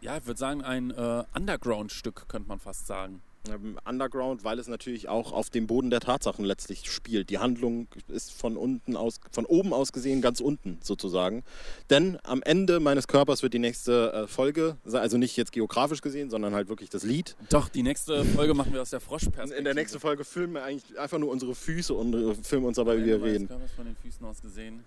ja, 0.00 0.16
ich 0.16 0.26
würde 0.26 0.38
sagen, 0.38 0.62
ein 0.64 0.90
äh, 0.90 1.24
Underground-Stück, 1.34 2.28
könnte 2.28 2.48
man 2.48 2.60
fast 2.60 2.86
sagen. 2.86 3.20
Ähm, 3.50 3.78
Underground, 3.84 4.44
weil 4.44 4.58
es 4.58 4.68
natürlich 4.68 5.08
auch 5.08 5.32
auf 5.32 5.50
dem 5.50 5.66
Boden 5.66 5.90
der 5.90 6.00
Tatsachen 6.00 6.44
letztlich 6.44 6.90
spielt. 6.90 7.30
Die 7.30 7.38
Handlung 7.38 7.88
ist 8.08 8.32
von 8.32 8.56
unten 8.56 8.96
aus, 8.96 9.20
von 9.30 9.46
oben 9.46 9.72
aus 9.72 9.92
gesehen 9.92 10.20
ganz 10.22 10.40
unten 10.40 10.78
sozusagen. 10.82 11.42
Denn 11.90 12.18
am 12.22 12.42
Ende 12.42 12.80
meines 12.80 13.08
Körpers 13.08 13.42
wird 13.42 13.54
die 13.54 13.58
nächste 13.58 14.12
äh, 14.12 14.26
Folge, 14.26 14.76
also 14.90 15.18
nicht 15.18 15.36
jetzt 15.36 15.52
geografisch 15.52 16.00
gesehen, 16.00 16.30
sondern 16.30 16.54
halt 16.54 16.68
wirklich 16.68 16.90
das 16.90 17.02
Lied. 17.02 17.36
Doch, 17.50 17.68
die 17.68 17.82
nächste 17.82 18.24
Folge 18.24 18.54
machen 18.54 18.72
wir 18.72 18.82
aus 18.82 18.90
der 18.90 19.00
Froschperspektive. 19.00 19.58
In 19.58 19.64
der 19.64 19.74
nächsten 19.74 20.00
Folge 20.00 20.24
filmen 20.24 20.54
wir 20.54 20.64
eigentlich 20.64 20.98
einfach 20.98 21.18
nur 21.18 21.30
unsere 21.30 21.54
Füße 21.54 21.94
und 21.94 22.14
äh, 22.14 22.34
filmen 22.42 22.66
uns 22.66 22.76
dabei, 22.76 22.98
wie 22.98 23.06
wir 23.06 23.22
reden. 23.22 23.48
Körpers 23.48 23.72
von 23.72 23.86
den 23.86 23.96
Füßen 23.96 24.24
aus 24.24 24.40
gesehen, 24.40 24.84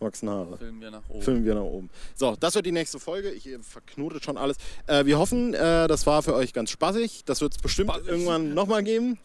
Wachsen 0.00 0.30
Haare. 0.30 0.56
filmen 0.58 0.80
wir 0.80 0.90
nach 0.90 1.02
oben. 1.08 1.22
Filmen 1.22 1.44
wir 1.44 1.54
nach 1.54 1.62
oben. 1.62 1.90
So, 2.14 2.36
das 2.38 2.54
wird 2.54 2.66
die 2.66 2.72
nächste 2.72 2.98
Folge. 3.00 3.30
Ich 3.30 3.46
äh, 3.48 3.58
verknote 3.60 4.22
schon 4.22 4.36
alles. 4.36 4.56
Äh, 4.86 5.04
wir 5.06 5.18
hoffen, 5.18 5.54
äh, 5.54 5.88
das 5.88 6.06
war 6.06 6.22
für 6.22 6.34
euch 6.34 6.52
ganz 6.52 6.70
spaßig. 6.70 7.24
Das 7.24 7.40
wird 7.40 7.54
es 7.56 7.58
bestimmt 7.62 7.90
Spaßig. 7.90 8.08
irgendwann 8.08 8.54
nochmal 8.54 8.82
geben. 8.84 9.18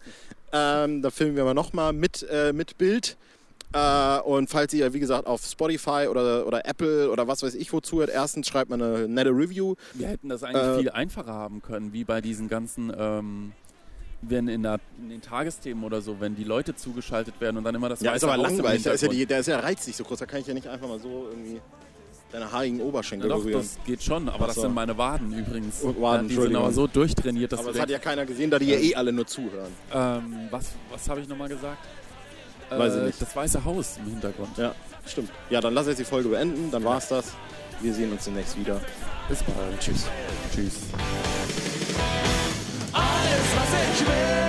Ähm, 0.52 1.02
da 1.02 1.10
filmen 1.10 1.36
wir 1.36 1.44
mal 1.44 1.54
nochmal 1.54 1.94
mit, 1.94 2.24
äh, 2.30 2.54
mit 2.54 2.78
Bild. 2.78 3.18
Äh, 3.76 4.20
und 4.20 4.50
falls 4.52 4.72
ihr, 4.74 4.94
wie 4.94 5.00
gesagt, 5.00 5.26
auf 5.26 5.44
Spotify 5.44 6.08
oder, 6.10 6.46
oder 6.46 6.66
Apple 6.68 7.10
oder 7.10 7.28
was 7.28 7.42
weiß 7.42 7.56
ich 7.56 7.74
wo 7.74 7.80
zuhört, 7.80 8.12
erstens 8.12 8.48
schreibt 8.48 8.70
mal 8.70 8.82
eine 8.82 9.08
nette 9.08 9.32
Review. 9.32 9.76
Wir 9.96 10.08
hätten 10.10 10.30
das 10.30 10.44
eigentlich 10.44 10.64
Äh, 10.64 10.78
viel 10.78 10.90
einfacher 10.92 11.34
haben 11.34 11.62
können, 11.64 11.92
wie 11.92 12.04
bei 12.04 12.22
diesen 12.22 12.48
ganzen, 12.50 12.94
ähm, 12.96 13.52
wenn 14.28 14.48
in, 14.48 14.64
der, 14.64 14.80
in 14.98 15.10
den 15.10 15.22
Tagesthemen 15.22 15.84
oder 15.84 16.02
so, 16.02 16.20
wenn 16.20 16.36
die 16.36 16.44
Leute 16.44 16.76
zugeschaltet 16.76 17.40
werden 17.40 17.58
und 17.58 17.64
dann 17.64 17.76
immer 17.76 17.90
das 17.90 18.02
Ja, 18.02 18.12
ist 18.14 18.24
weiße 18.24 18.34
aber 18.34 18.42
langweilig. 18.44 18.84
Der 18.84 18.94
ist, 18.94 19.02
ja 19.02 19.08
die, 19.10 19.26
der 19.26 19.40
ist 19.40 19.48
ja 19.48 19.60
reizig 19.60 19.96
so 19.96 20.04
groß. 20.04 20.20
Da 20.20 20.26
kann 20.26 20.42
ich 20.42 20.48
ja 20.48 20.54
nicht 20.54 20.68
einfach 20.68 20.88
mal 20.88 21.00
so 21.00 21.28
irgendwie 21.30 21.60
deine 22.32 22.52
haarigen 22.52 22.82
Oberschenkel 22.82 23.30
Ja, 23.30 23.36
doch, 23.36 23.44
berühren. 23.44 23.62
das 23.62 23.78
geht 23.86 24.02
schon, 24.02 24.28
aber 24.28 24.44
Ach 24.44 24.48
das 24.48 24.56
so. 24.56 24.62
sind 24.62 24.74
meine 24.74 24.98
Waden 24.98 25.32
übrigens. 25.38 25.84
Oh, 25.84 25.94
Waden, 26.02 26.30
ja, 26.30 26.36
die 26.36 26.42
sind 26.42 26.56
aber 26.56 26.72
so 26.72 26.88
durchtrainiert, 26.88 27.52
dass 27.52 27.60
Aber 27.60 27.72
das 27.72 27.82
hat 27.82 27.90
ja 27.92 28.00
keiner 28.00 28.26
gesehen, 28.26 28.50
da 28.50 28.58
die 28.58 28.66
ja 28.70 28.78
eh 28.78 28.96
alle 28.96 29.14
nur 29.14 29.28
zuhören. 29.28 29.72
ähm, 29.94 30.48
was, 30.50 30.72
was 30.92 31.08
habe 31.10 31.22
ich 31.22 31.28
nochmal 31.28 31.50
gesagt? 31.50 31.78
Weiß 32.72 32.96
ich 32.96 33.02
Äh, 33.02 33.06
nicht. 33.06 33.22
Das 33.22 33.36
weiße 33.36 33.64
Haus 33.64 33.98
im 33.98 34.06
Hintergrund. 34.10 34.58
Ja, 34.58 34.74
stimmt. 35.06 35.30
Ja, 35.52 35.62
dann 35.62 35.74
lass 35.76 35.86
jetzt 35.86 36.00
die 36.00 36.06
Folge 36.06 36.30
beenden. 36.30 36.72
Dann 36.72 36.84
war's 36.84 37.08
das. 37.10 37.34
Wir 37.82 37.94
sehen 37.94 38.12
uns 38.12 38.24
demnächst 38.26 38.58
wieder. 38.58 38.80
Bis 39.30 39.44
bald. 39.44 39.80
Tschüss. 39.80 40.06
Tschüss. 40.56 40.80
Alles, 44.14 44.30
was 44.30 44.32
ich 44.32 44.38
will, 44.38 44.43